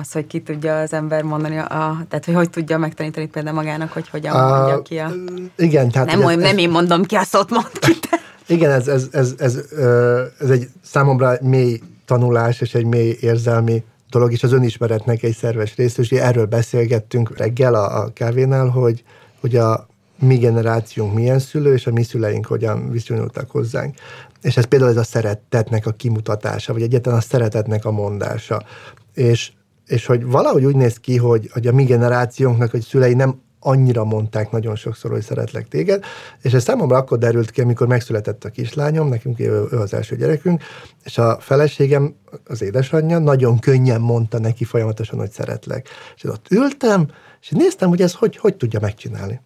[0.00, 3.92] az, hogy ki tudja az ember mondani, a, tehát hogy hogy tudja megtanítani például magának,
[3.92, 5.10] hogy hogyan a, mondja ki a...
[5.56, 6.08] Igen, tehát...
[6.08, 8.20] Nem, ez, nem én mondom ki, a szót mond ki, te.
[8.46, 9.60] Igen, ez, ez, ez, ez,
[10.38, 15.76] ez egy számomra mély tanulás és egy mély érzelmi dolog, és az önismeretnek egy szerves
[15.76, 19.04] része, és erről beszélgettünk reggel a, a kávénál, hogy,
[19.40, 19.86] hogy a
[20.18, 23.94] mi generációnk milyen szülő, és a mi szüleink hogyan viszonyultak hozzánk.
[24.42, 28.62] És ez például ez a szeretetnek a kimutatása, vagy egyáltalán a szeretetnek a mondása.
[29.14, 29.52] És,
[29.86, 34.04] és hogy valahogy úgy néz ki, hogy, hogy a mi generációnknak, hogy szülei nem annyira
[34.04, 36.04] mondták nagyon sokszor, hogy szeretlek téged,
[36.42, 40.16] és ez számomra akkor derült ki, amikor megszületett a kislányom, nekünk ő, ő az első
[40.16, 40.62] gyerekünk,
[41.04, 45.88] és a feleségem, az édesanyja nagyon könnyen mondta neki folyamatosan, hogy szeretlek.
[46.16, 47.08] És ott ültem,
[47.40, 49.40] és néztem, hogy ez hogy, hogy tudja megcsinálni.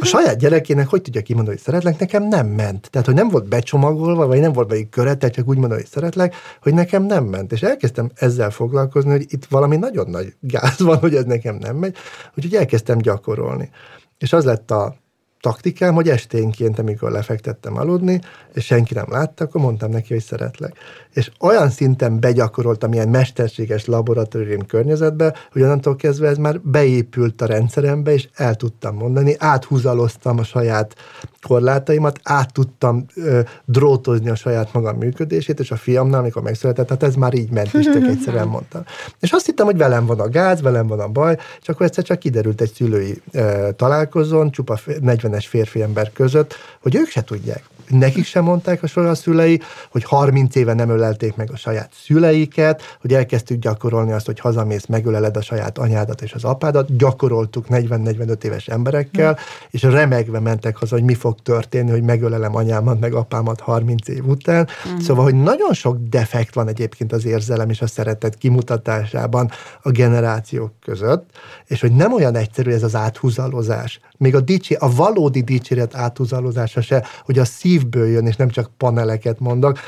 [0.00, 2.90] A saját gyerekének hogy tudja kimondani, hogy szeretlek, nekem nem ment.
[2.90, 6.34] Tehát, hogy nem volt becsomagolva, vagy nem volt bejük körete, csak úgy mondani, hogy szeretlek,
[6.62, 7.52] hogy nekem nem ment.
[7.52, 11.76] És elkezdtem ezzel foglalkozni, hogy itt valami nagyon nagy gáz van, hogy ez nekem nem
[11.76, 11.96] megy,
[12.36, 13.70] úgyhogy elkezdtem gyakorolni.
[14.18, 14.96] És az lett a
[15.40, 18.20] taktikám, hogy esténként, amikor lefektettem aludni,
[18.52, 20.76] és senki nem látta, akkor mondtam neki, hogy szeretlek.
[21.12, 27.46] És olyan szinten begyakoroltam ilyen mesterséges laboratórium környezetbe, hogy onnantól kezdve ez már beépült a
[27.46, 30.94] rendszerembe, és el tudtam mondani, áthúzaloztam a saját
[31.42, 37.02] korlátaimat, át tudtam ö, drótozni a saját magam működését, és a fiamnál, amikor megszületett, hát
[37.02, 38.82] ez már így ment, és csak egyszerűen mondtam.
[39.20, 42.04] És azt hittem, hogy velem van a gáz, velem van a baj, és akkor egyszer
[42.04, 47.62] csak kiderült egy szülői ö, találkozón, csupa 40-es férfi ember között, hogy ők se tudják
[47.90, 49.60] nekik sem mondták a soha szülei,
[49.90, 54.86] hogy 30 éve nem ölelték meg a saját szüleiket, hogy elkezdtük gyakorolni azt, hogy hazamész,
[54.86, 59.66] megöleled a saját anyádat és az apádat, gyakoroltuk 40-45 éves emberekkel, mm.
[59.70, 64.26] és remegve mentek haza, hogy mi fog történni, hogy megölelem anyámat, meg apámat 30 év
[64.26, 64.68] után.
[64.88, 64.98] Mm.
[64.98, 69.50] Szóval, hogy nagyon sok defekt van egyébként az érzelem és a szeretet kimutatásában
[69.82, 71.30] a generációk között,
[71.66, 74.00] és hogy nem olyan egyszerű ez az áthúzalozás.
[74.16, 77.44] Még a, dicsi, a valódi dicséret áthúzalozása se, hogy a
[77.78, 79.78] szívből jön, és nem csak paneleket mondok,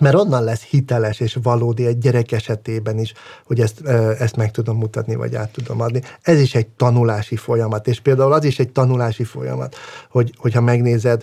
[0.00, 3.12] mert onnan lesz hiteles és valódi egy gyerek esetében is,
[3.44, 3.86] hogy ezt,
[4.18, 6.02] ezt meg tudom mutatni, vagy át tudom adni.
[6.22, 9.76] Ez is egy tanulási folyamat, és például az is egy tanulási folyamat,
[10.10, 11.22] hogy, hogyha megnézed,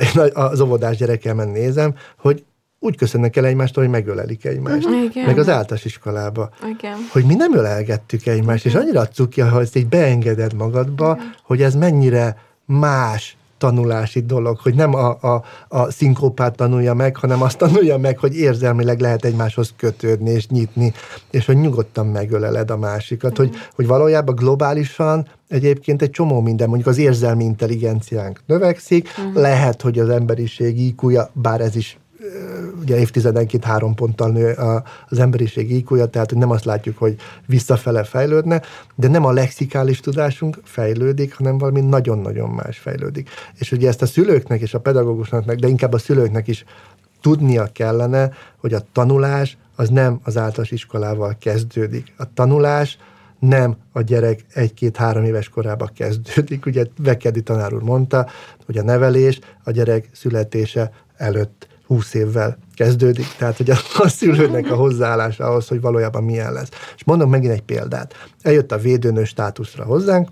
[0.00, 2.44] én az óvodás gyerekemen nézem, hogy
[2.78, 4.88] úgy köszönnek el egymástól, hogy megölelik egymást.
[4.88, 5.26] Igen.
[5.26, 6.50] Meg az általános iskolába.
[6.76, 6.96] Igen.
[7.12, 8.78] Hogy mi nem ölelgettük egymást, Igen.
[8.78, 11.34] és annyira ki, ha ezt így beengeded magadba, Igen.
[11.42, 17.42] hogy ez mennyire más tanulási dolog, hogy nem a, a, a szinkópát tanulja meg, hanem
[17.42, 20.92] azt tanulja meg, hogy érzelmileg lehet egymáshoz kötődni és nyitni,
[21.30, 26.88] és hogy nyugodtan megöleled a másikat, hogy, hogy valójában globálisan egyébként egy csomó minden, mondjuk
[26.88, 29.34] az érzelmi intelligenciánk növekszik, uh-huh.
[29.34, 31.98] lehet, hogy az emberiség iq bár ez is
[32.80, 34.56] ugye évtizedenként három ponttal nő
[35.08, 37.16] az emberiség iq tehát hogy nem azt látjuk, hogy
[37.46, 38.62] visszafele fejlődne,
[38.94, 43.30] de nem a lexikális tudásunk fejlődik, hanem valami nagyon-nagyon más fejlődik.
[43.58, 46.64] És ugye ezt a szülőknek és a pedagógusnak, de inkább a szülőknek is
[47.20, 52.12] tudnia kellene, hogy a tanulás az nem az általános iskolával kezdődik.
[52.16, 52.98] A tanulás
[53.38, 56.66] nem a gyerek egy-két-három éves korában kezdődik.
[56.66, 58.26] Ugye Vekedi tanár úr mondta,
[58.66, 64.70] hogy a nevelés a gyerek születése előtt 20 évvel kezdődik, tehát hogy a, a szülőnek
[64.70, 66.68] a hozzáállása ahhoz, hogy valójában milyen lesz.
[66.96, 68.14] És mondom megint egy példát.
[68.42, 70.28] Eljött a védőnő státuszra hozzánk,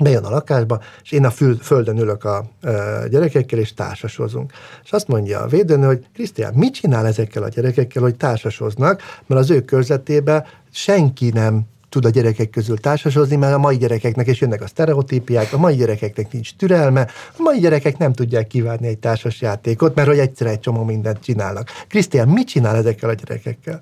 [0.00, 4.52] bejön a lakásba, és én a fül, földön ülök a e, gyerekekkel, és társasozunk.
[4.84, 9.40] És azt mondja a védőnő, hogy Krisztián, mit csinál ezekkel a gyerekekkel, hogy társasoznak, mert
[9.40, 14.40] az ő körzetében senki nem tud a gyerekek közül társasozni, mert a mai gyerekeknek is
[14.40, 18.98] jönnek a sztereotípiák, a mai gyerekeknek nincs türelme, a mai gyerekek nem tudják kívánni egy
[18.98, 21.70] társas játékot, mert hogy egyszer egy csomó mindent csinálnak.
[21.88, 23.80] Krisztián, mit csinál ezekkel a gyerekekkel?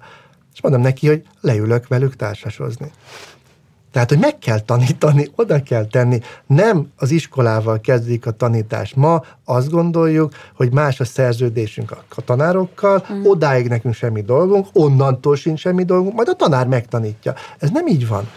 [0.54, 2.90] És mondom neki, hogy leülök velük társasozni.
[3.92, 6.20] Tehát, hogy meg kell tanítani, oda kell tenni.
[6.46, 8.94] Nem az iskolával kezdik a tanítás.
[8.94, 13.24] Ma azt gondoljuk, hogy más a szerződésünk a tanárokkal, mm.
[13.24, 17.34] odáig nekünk semmi dolgunk, onnantól sincs semmi dolgunk, majd a tanár megtanítja.
[17.58, 18.28] Ez nem így van.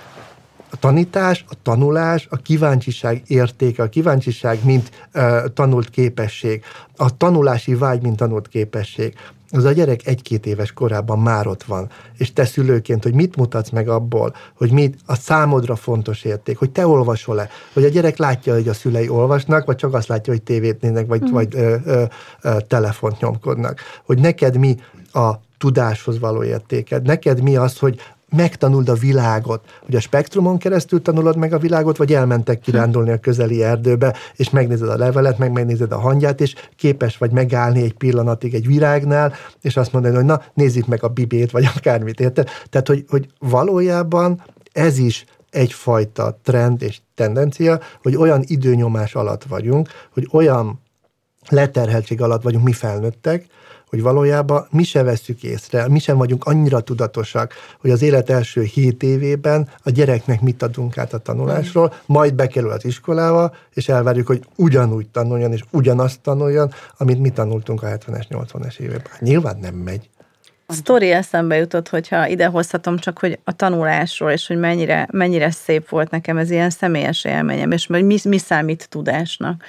[0.71, 6.63] A tanítás, a tanulás, a kíváncsiság értéke, a kíváncsiság, mint uh, tanult képesség,
[6.95, 9.13] a tanulási vágy, mint tanult képesség,
[9.51, 13.69] az a gyerek egy-két éves korában már ott van, és te szülőként, hogy mit mutatsz
[13.69, 18.53] meg abból, hogy mit a számodra fontos érték, hogy te olvasol-e, hogy a gyerek látja,
[18.53, 21.31] hogy a szülei olvasnak, vagy csak azt látja, hogy tévét néznek, vagy, mm.
[21.31, 22.03] vagy ö, ö,
[22.41, 23.79] ö, telefont nyomkodnak.
[24.05, 24.75] Hogy neked mi
[25.13, 27.99] a tudáshoz való értéked, neked mi az, hogy
[28.35, 33.17] megtanuld a világot, hogy a spektrumon keresztül tanulod meg a világot, vagy elmentek kirándulni a
[33.17, 37.93] közeli erdőbe, és megnézed a levelet, meg megnézed a hangját, és képes vagy megállni egy
[37.93, 42.49] pillanatig egy virágnál, és azt mondani, hogy na, nézzük meg a bibét, vagy akármit, érted?
[42.69, 49.89] Tehát, hogy, hogy valójában ez is egyfajta trend és tendencia, hogy olyan időnyomás alatt vagyunk,
[50.13, 50.79] hogy olyan
[51.49, 53.45] leterheltség alatt vagyunk mi felnőttek,
[53.89, 58.61] hogy valójában mi se veszük észre, mi sem vagyunk annyira tudatosak, hogy az élet első
[58.61, 64.27] hét évében a gyereknek mit adunk át a tanulásról, majd bekerül az iskolába, és elvárjuk,
[64.27, 69.11] hogy ugyanúgy tanuljon, és ugyanazt tanuljon, amit mi tanultunk a 70-es, 80-es években.
[69.19, 70.09] Nyilván nem megy.
[70.67, 75.89] sztori eszembe jutott, hogyha ide hozhatom, csak hogy a tanulásról, és hogy mennyire, mennyire szép
[75.89, 79.63] volt nekem ez ilyen személyes élményem, és hogy mi, mi számít tudásnak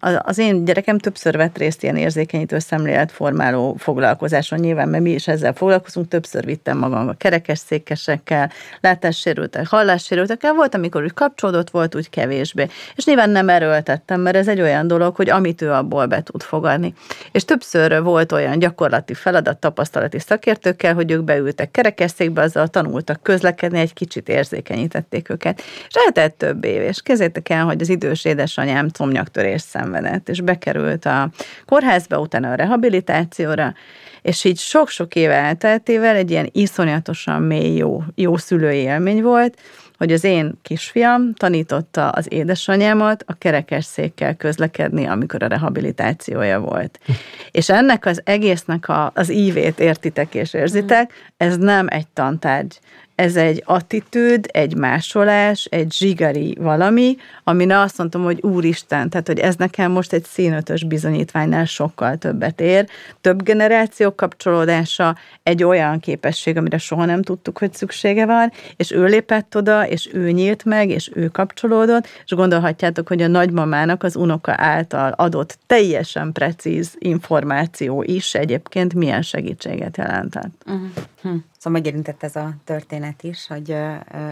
[0.00, 5.52] az én gyerekem többször vett részt ilyen érzékenyítő szemléletformáló foglalkozáson, nyilván, mert mi is ezzel
[5.52, 12.66] foglalkozunk, többször vittem magam a kerekesszékesekkel, látássérültek, hallássérültekkel, volt, amikor úgy kapcsolódott, volt úgy kevésbé.
[12.94, 16.42] És nyilván nem erőltettem, mert ez egy olyan dolog, hogy amit ő abból be tud
[16.42, 16.94] fogadni.
[17.32, 23.78] És többször volt olyan gyakorlati feladat tapasztalati szakértőkkel, hogy ők beültek kerekesszékbe, azzal tanultak közlekedni,
[23.78, 25.62] egy kicsit érzékenyítették őket.
[25.88, 30.40] És eltelt több év, és kezétek el, hogy az idős édesanyám comnyaktörés szem szenvedett, és
[30.40, 31.30] bekerült a
[31.66, 33.74] kórházba, utána a rehabilitációra,
[34.22, 39.58] és így sok-sok éve elteltével egy ilyen iszonyatosan mély jó, jó szülői élmény volt,
[39.98, 46.98] hogy az én kisfiam tanította az édesanyámat a kerekesszékkel közlekedni, amikor a rehabilitációja volt.
[47.58, 52.78] és ennek az egésznek a, az ívét értitek és érzitek, ez nem egy tantárgy
[53.20, 59.38] ez egy attitűd, egy másolás, egy zsigari valami, amire azt mondtam, hogy úristen, tehát hogy
[59.38, 62.88] ez nekem most egy színötös bizonyítványnál sokkal többet ér.
[63.20, 69.04] Több generáció kapcsolódása, egy olyan képesség, amire soha nem tudtuk, hogy szüksége van, és ő
[69.04, 74.16] lépett oda, és ő nyílt meg, és ő kapcsolódott, és gondolhatjátok, hogy a nagymamának az
[74.16, 80.62] unoka által adott teljesen precíz információ is egyébként milyen segítséget jelentett.
[80.66, 80.88] Uh-huh.
[81.22, 81.36] Hm.
[81.58, 83.70] Szóval megérintett ez a történet is, hogy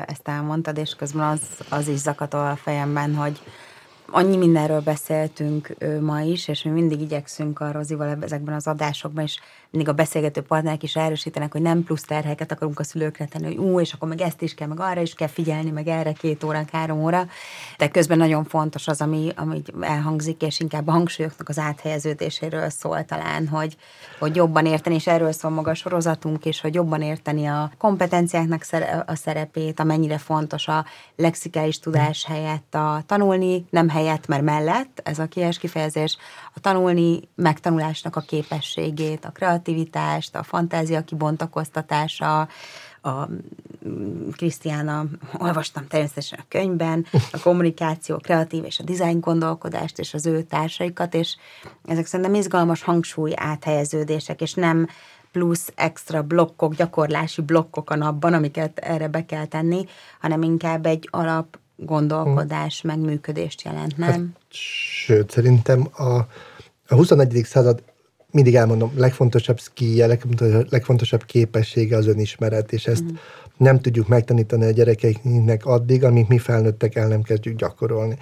[0.06, 3.40] ezt elmondtad, és közben az, az is zakatol a fejemben, hogy
[4.10, 9.38] annyi mindenről beszéltünk ma is, és mi mindig igyekszünk a Rozival ezekben az adásokban, és
[9.70, 13.56] mindig a beszélgető partnerek is erősítenek, hogy nem plusz terheket akarunk a szülőkre tenni, hogy
[13.56, 16.44] ú, és akkor meg ezt is kell, meg arra is kell figyelni, meg erre két
[16.44, 17.26] óra, három óra.
[17.78, 23.04] De közben nagyon fontos az, ami, ami elhangzik, és inkább a hangsúlyoknak az áthelyeződéséről szól
[23.04, 23.76] talán, hogy,
[24.18, 28.64] hogy jobban érteni, és erről szól maga a sorozatunk, és hogy jobban érteni a kompetenciáknak
[29.06, 30.84] a szerepét, amennyire fontos a
[31.16, 36.16] lexikális tudás helyett a tanulni, nem helyett, mert mellett, ez a kies kifejezés,
[36.54, 42.48] a tanulni megtanulásnak a képességét, a kreativitást, a fantázia kibontakoztatása,
[43.02, 43.28] a
[44.32, 45.04] Krisztiána,
[45.38, 50.42] olvastam természetesen a könyvben, a kommunikáció, a kreatív és a dizájn gondolkodást, és az ő
[50.42, 51.36] társaikat, és
[51.84, 54.88] ezek szerintem izgalmas hangsúly áthelyeződések, és nem
[55.32, 59.84] plusz extra blokkok, gyakorlási blokkok a napban, amiket erre be kell tenni,
[60.20, 62.90] hanem inkább egy alap gondolkodás, hmm.
[62.90, 64.10] megműködést jelent, nem?
[64.10, 64.20] Hát,
[64.50, 66.16] sőt, szerintem a,
[66.88, 67.40] a 21.
[67.44, 67.82] század
[68.30, 70.06] mindig elmondom, legfontosabb skije,
[70.70, 73.14] legfontosabb képessége az önismeret, és ezt mm.
[73.56, 78.16] nem tudjuk megtanítani a gyerekeinknek addig, amíg mi felnőttek el nem kezdjük gyakorolni.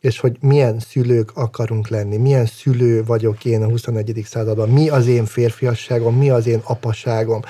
[0.00, 4.22] És hogy milyen szülők akarunk lenni, milyen szülő vagyok én a 21.
[4.24, 7.40] században, mi az én férfiasságom, mi az én apaságom,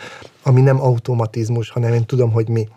[0.42, 2.68] ami nem automatizmus, hanem én tudom, hogy mi.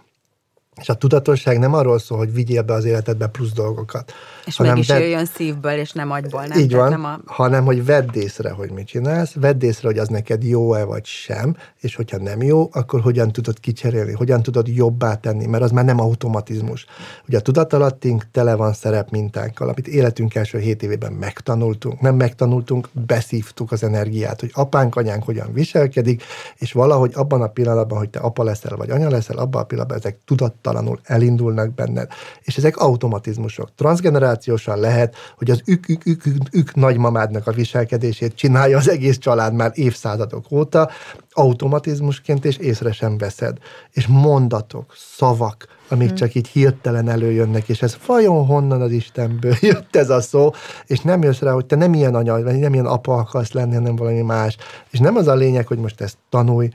[0.75, 4.13] És a tudatosság nem arról szól, hogy vigyél be az életedbe plusz dolgokat.
[4.45, 4.99] És hanem mégis vedd...
[4.99, 6.59] jöjjön szívből, és nem agyból, nem?
[6.59, 7.19] Így van, nem a...
[7.25, 11.55] hanem hogy vedd észre, hogy mit csinálsz, vedd észre, hogy az neked jó-e vagy sem,
[11.79, 15.85] és hogyha nem jó, akkor hogyan tudod kicserélni, hogyan tudod jobbá tenni, mert az már
[15.85, 16.85] nem automatizmus.
[17.27, 23.71] Ugye a tudatalattink tele van szerepmintánkkal, amit életünk első hét évében megtanultunk, nem megtanultunk, beszívtuk
[23.71, 26.23] az energiát, hogy apánk, anyánk hogyan viselkedik,
[26.55, 29.97] és valahogy abban a pillanatban, hogy te apa leszel, vagy anya leszel, abban a pillanatban
[29.97, 32.07] ezek tudat tudattalanul elindulnak benned.
[32.41, 33.69] És ezek automatizmusok.
[33.75, 39.17] Transgenerációsan lehet, hogy az ük, ük, ük, ük, ük nagymamádnak a viselkedését csinálja az egész
[39.17, 40.89] család már évszázadok óta,
[41.31, 43.57] automatizmusként, és észre sem veszed.
[43.91, 46.15] És mondatok, szavak, amik hmm.
[46.15, 50.51] csak így hirtelen előjönnek, és ez vajon honnan az Istenből jött ez a szó,
[50.85, 53.73] és nem jössz rá, hogy te nem ilyen anya, vagy nem ilyen apa akarsz lenni,
[53.73, 54.57] hanem valami más.
[54.89, 56.69] És nem az a lényeg, hogy most ezt tanulj,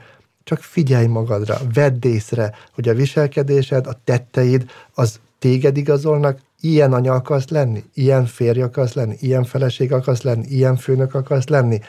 [0.49, 7.13] csak figyelj magadra, vedd észre, hogy a viselkedésed, a tetteid, az téged igazolnak, ilyen anya
[7.13, 11.79] akarsz lenni, ilyen férj akarsz lenni, ilyen feleség akarsz lenni, ilyen főnök akarsz lenni,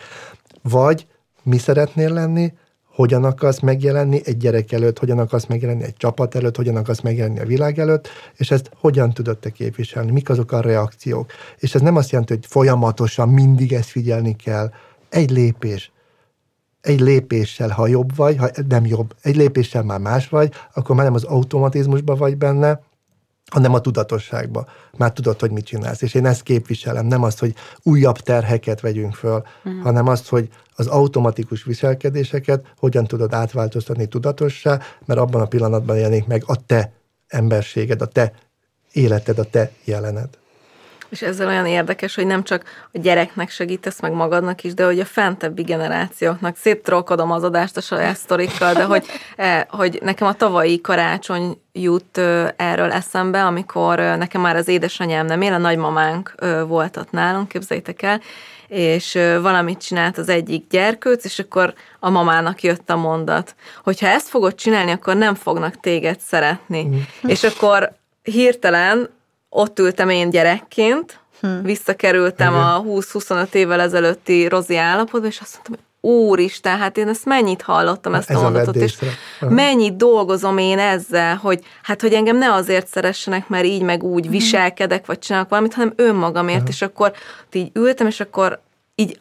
[0.63, 1.07] vagy
[1.43, 2.53] mi szeretnél lenni,
[2.95, 7.41] hogyan akarsz megjelenni egy gyerek előtt, hogyan akarsz megjelenni egy csapat előtt, hogyan akarsz megjelenni
[7.41, 11.31] a világ előtt, és ezt hogyan tudod te képviselni, mik azok a reakciók.
[11.59, 14.71] És ez nem azt jelenti, hogy folyamatosan mindig ezt figyelni kell.
[15.09, 15.93] Egy lépés,
[16.81, 21.05] egy lépéssel, ha jobb vagy, ha nem jobb, egy lépéssel már más vagy, akkor már
[21.05, 22.81] nem az automatizmusban vagy benne,
[23.51, 24.67] hanem a tudatosságba.
[24.97, 26.03] Már tudod, hogy mit csinálsz.
[26.03, 29.83] És én ezt képviselem, nem azt, hogy újabb terheket vegyünk föl, uh-huh.
[29.83, 36.27] hanem azt, hogy az automatikus viselkedéseket hogyan tudod átváltoztatni tudatossá, mert abban a pillanatban jelenik
[36.27, 36.93] meg a te
[37.29, 38.33] emberséged, a te
[38.93, 40.29] életed, a te jelened.
[41.11, 45.01] És ezzel olyan érdekes, hogy nem csak a gyereknek segítesz meg magadnak is, de hogy
[45.01, 49.07] a fentebbi generációknak széttrolkodom az adást a saját sztorikkal, de hogy,
[49.37, 52.19] e, hogy nekem a tavalyi karácsony jut
[52.57, 56.35] erről eszembe, amikor nekem már az édesanyám nem él, a nagymamánk
[56.67, 58.21] volt ott nálunk, képzeljétek el,
[58.69, 63.55] és valamit csinált az egyik gyerkőc, és akkor a mamának jött a mondat,
[63.85, 66.85] hogyha ezt fogod csinálni, akkor nem fognak téged szeretni.
[66.85, 66.99] Mm.
[67.29, 67.93] És akkor
[68.23, 69.09] hirtelen
[69.51, 71.63] ott ültem én gyerekként, hm.
[71.63, 72.65] visszakerültem Igen.
[72.65, 77.63] a 20-25 évvel ezelőtti rozi állapotba, és azt mondtam, hogy úristen, hát én ezt mennyit
[77.63, 78.99] hallottam, ezt Ez a mondatot, a és
[79.41, 84.27] mennyit dolgozom én ezzel, hogy hát, hogy engem ne azért szeressenek, mert így meg úgy
[84.27, 84.41] uh-huh.
[84.41, 86.75] viselkedek, vagy csinálok valamit, hanem önmagamért, uh-huh.
[86.75, 87.13] és akkor
[87.53, 88.61] így ültem, és akkor
[88.95, 89.21] így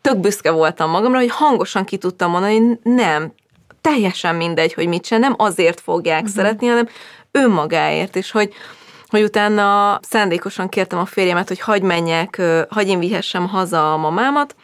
[0.00, 3.32] tök büszke voltam magamra, hogy hangosan ki tudtam mondani, hogy nem,
[3.80, 6.34] teljesen mindegy, hogy mit csinál, nem azért fogják uh-huh.
[6.34, 6.88] szeretni, hanem
[7.30, 8.52] önmagáért, és hogy,
[9.10, 14.54] hogy utána szándékosan kértem a férjemet, hogy hagy menjek, hagy én vihessem haza a mamámat,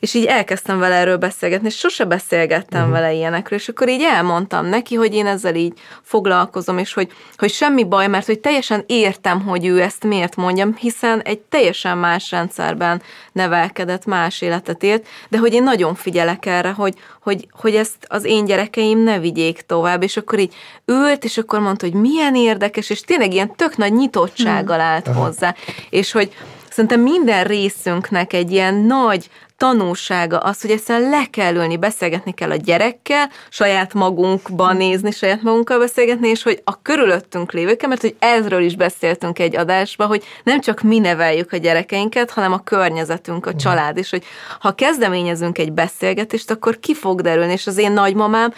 [0.00, 2.96] és így elkezdtem vele erről beszélgetni, és sose beszélgettem uh-huh.
[2.96, 5.72] vele ilyenekről, és akkor így elmondtam neki, hogy én ezzel így
[6.02, 10.76] foglalkozom, és hogy, hogy semmi baj, mert hogy teljesen értem, hogy ő ezt miért mondjam,
[10.76, 16.70] hiszen egy teljesen más rendszerben nevelkedett, más életet élt, de hogy én nagyon figyelek erre,
[16.70, 20.54] hogy, hogy, hogy ezt az én gyerekeim ne vigyék tovább, és akkor így
[20.86, 25.54] ült, és akkor mondta, hogy milyen érdekes, és tényleg ilyen tök nagy nyitottsággal állt hozzá,
[25.90, 26.32] és hogy
[26.70, 29.28] szerintem minden részünknek egy ilyen nagy
[29.64, 35.42] tanulsága az, hogy egyszerűen le kell ülni, beszélgetni kell a gyerekkel, saját magunkban nézni, saját
[35.42, 40.24] magunkkal beszélgetni, és hogy a körülöttünk lévőkkel, mert hogy ezről is beszéltünk egy adásban, hogy
[40.42, 44.24] nem csak mi neveljük a gyerekeinket, hanem a környezetünk, a család is, hogy
[44.60, 48.52] ha kezdeményezünk egy beszélgetést, akkor ki fog derülni, és az én nagymamám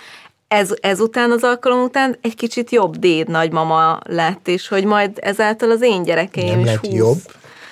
[0.49, 5.71] ez, ezután az alkalom után egy kicsit jobb déd nagymama lett, és hogy majd ezáltal
[5.71, 7.19] az én gyerekeim nem is lett 20, jobb,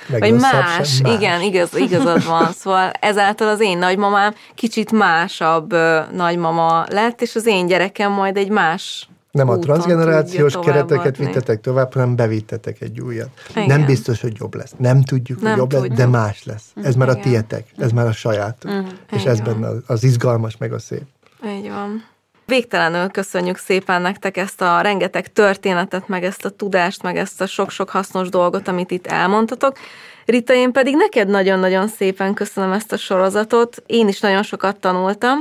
[0.08, 2.52] meg vagy más, más, igen, igaz, igazad van.
[2.60, 5.74] Szóval ezáltal az én nagymamám kicsit másabb
[6.12, 11.92] nagymama lett, és az én gyerekem majd egy más nem a transgenerációs kereteket vittetek tovább,
[11.92, 13.28] hanem bevittetek egy újat.
[13.50, 13.66] Igen.
[13.66, 14.72] Nem biztos, hogy jobb lesz.
[14.78, 15.88] Nem tudjuk, nem hogy jobb tudjuk.
[15.88, 16.72] lesz, de más lesz.
[16.82, 18.70] Ez már a tietek, ez már a sajátok.
[18.70, 18.88] Uh-huh.
[19.10, 21.04] És ez benne az izgalmas, meg a szép.
[21.46, 22.04] Így van.
[22.46, 27.46] Végtelenül köszönjük szépen nektek ezt a rengeteg történetet, meg ezt a tudást, meg ezt a
[27.46, 29.78] sok-sok hasznos dolgot, amit itt elmondtatok.
[30.24, 33.82] Rita, én pedig neked nagyon-nagyon szépen köszönöm ezt a sorozatot.
[33.86, 35.38] Én is nagyon sokat tanultam,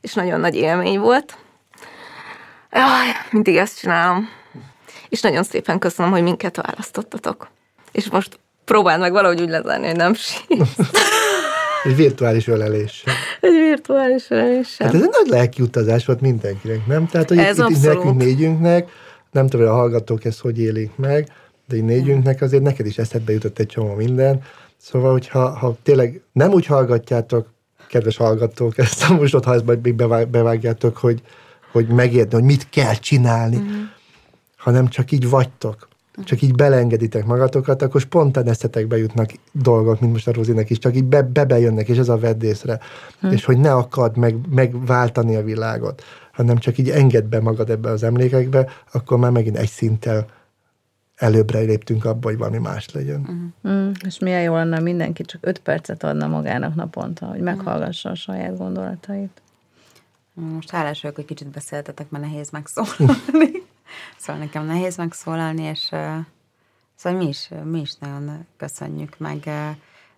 [0.00, 1.36] és nagyon nagy élmény volt.
[2.72, 4.28] Jaj, mindig ezt csinálom.
[5.08, 7.48] És nagyon szépen köszönöm, hogy minket választottatok.
[7.92, 10.76] És most próbáld meg valahogy úgy lezárni, hogy nem sírsz.
[11.84, 13.04] Egy virtuális ölelés.
[13.40, 14.76] Egy virtuális ölelés.
[14.78, 17.06] Hát ez egy nagy lelki utazás volt mindenkinek, nem?
[17.06, 18.90] Tehát, hogy ez itt, itt nekünk négyünknek,
[19.30, 21.28] nem tudom, hogy a hallgatók ezt hogy élik meg,
[21.68, 24.42] de így négyünknek azért neked is eszedbe jutott egy csomó minden.
[24.76, 27.46] Szóval, hogyha ha tényleg nem úgy hallgatjátok,
[27.88, 29.94] kedves hallgatók, ezt a most ha ezt még
[30.28, 31.22] bevágjátok, hogy,
[31.72, 33.74] hogy megértni, hogy mit kell csinálni, uh-huh.
[34.56, 35.88] hanem csak így vagytok,
[36.24, 40.96] csak így belengeditek magatokat, akkor spontán eszetekbe jutnak dolgok, mint most a Rozinek is, csak
[40.96, 42.78] így be, bebejönnek, és ez a veddészre.
[43.20, 43.30] Hm.
[43.30, 46.02] És hogy ne akad meg, megváltani a világot,
[46.32, 50.26] hanem csak így engedd be magad ebbe az emlékekbe, akkor már megint egy szinttel
[51.16, 53.20] előbbre léptünk abba, hogy valami más legyen.
[53.20, 53.78] Uh-huh.
[53.78, 58.14] Mm, és milyen jó lenne, mindenki csak öt percet adna magának naponta, hogy meghallgassa a
[58.14, 59.42] saját gondolatait.
[60.34, 63.62] Most hálás vagyok, hogy kicsit beszéltetek, mert nehéz megszólalni.
[64.16, 65.80] Szóval nekem nehéz megszólalni, és
[66.94, 69.50] szóval mi is, mi is nagyon köszönjük, meg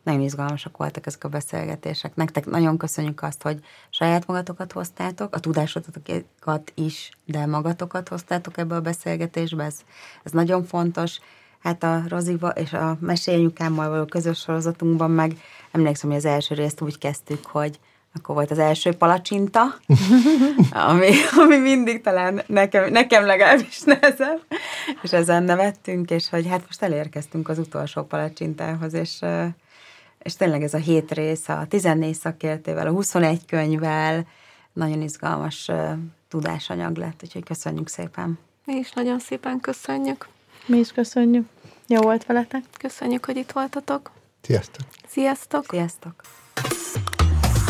[0.02, 2.14] nagyon izgalmasak voltak ezek a beszélgetések.
[2.14, 8.74] Nektek nagyon köszönjük azt, hogy saját magatokat hoztátok, a tudásotokat is, de magatokat hoztátok ebbe
[8.74, 9.76] a beszélgetésbe, ez,
[10.22, 11.18] ez nagyon fontos.
[11.58, 15.36] Hát a Roziva és a Mesélyanyukámmal való közös sorozatunkban meg
[15.70, 17.78] emlékszem, hogy az első részt úgy kezdtük, hogy
[18.14, 19.62] akkor volt az első palacsinta,
[20.88, 24.40] ami, ami mindig talán nekem, nekem legalábbis nehezebb,
[25.02, 29.20] és ezen nevettünk, és hogy hát most elérkeztünk az utolsó palacsintához, és,
[30.18, 34.26] és tényleg ez a hét rész, a 14 szakértével, a 21 könyvvel
[34.72, 35.70] nagyon izgalmas
[36.28, 38.38] tudásanyag lett, úgyhogy köszönjük szépen.
[38.64, 40.28] Mi is nagyon szépen köszönjük.
[40.66, 41.48] Mi is köszönjük.
[41.86, 42.64] Jó volt veletek.
[42.78, 44.10] Köszönjük, hogy itt voltatok.
[44.42, 44.84] Sziasztok.
[45.08, 45.64] Sziasztok.
[45.70, 46.14] Sziasztok.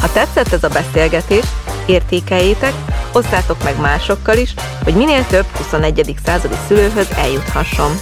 [0.02, 1.44] Ha tetszett ez a beszélgetés,
[1.86, 2.72] értékeljétek,
[3.12, 6.14] osszátok meg másokkal is, hogy minél több 21.
[6.24, 7.92] századi szülőhöz eljuthasson.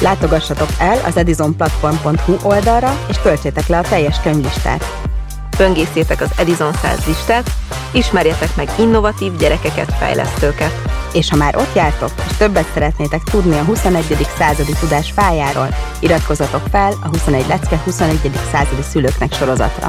[0.00, 4.84] Látogassatok el az edisonplatform.hu oldalra, és töltsétek le a teljes könyvlistát.
[5.56, 7.50] Böngészétek az Edison 100 listát,
[7.92, 10.72] ismerjetek meg innovatív gyerekeket, fejlesztőket.
[11.12, 14.26] És ha már ott jártok, és többet szeretnétek tudni a 21.
[14.38, 18.30] századi tudás fájáról, iratkozzatok fel a 21 lecke 21.
[18.52, 19.88] századi szülőknek sorozatra.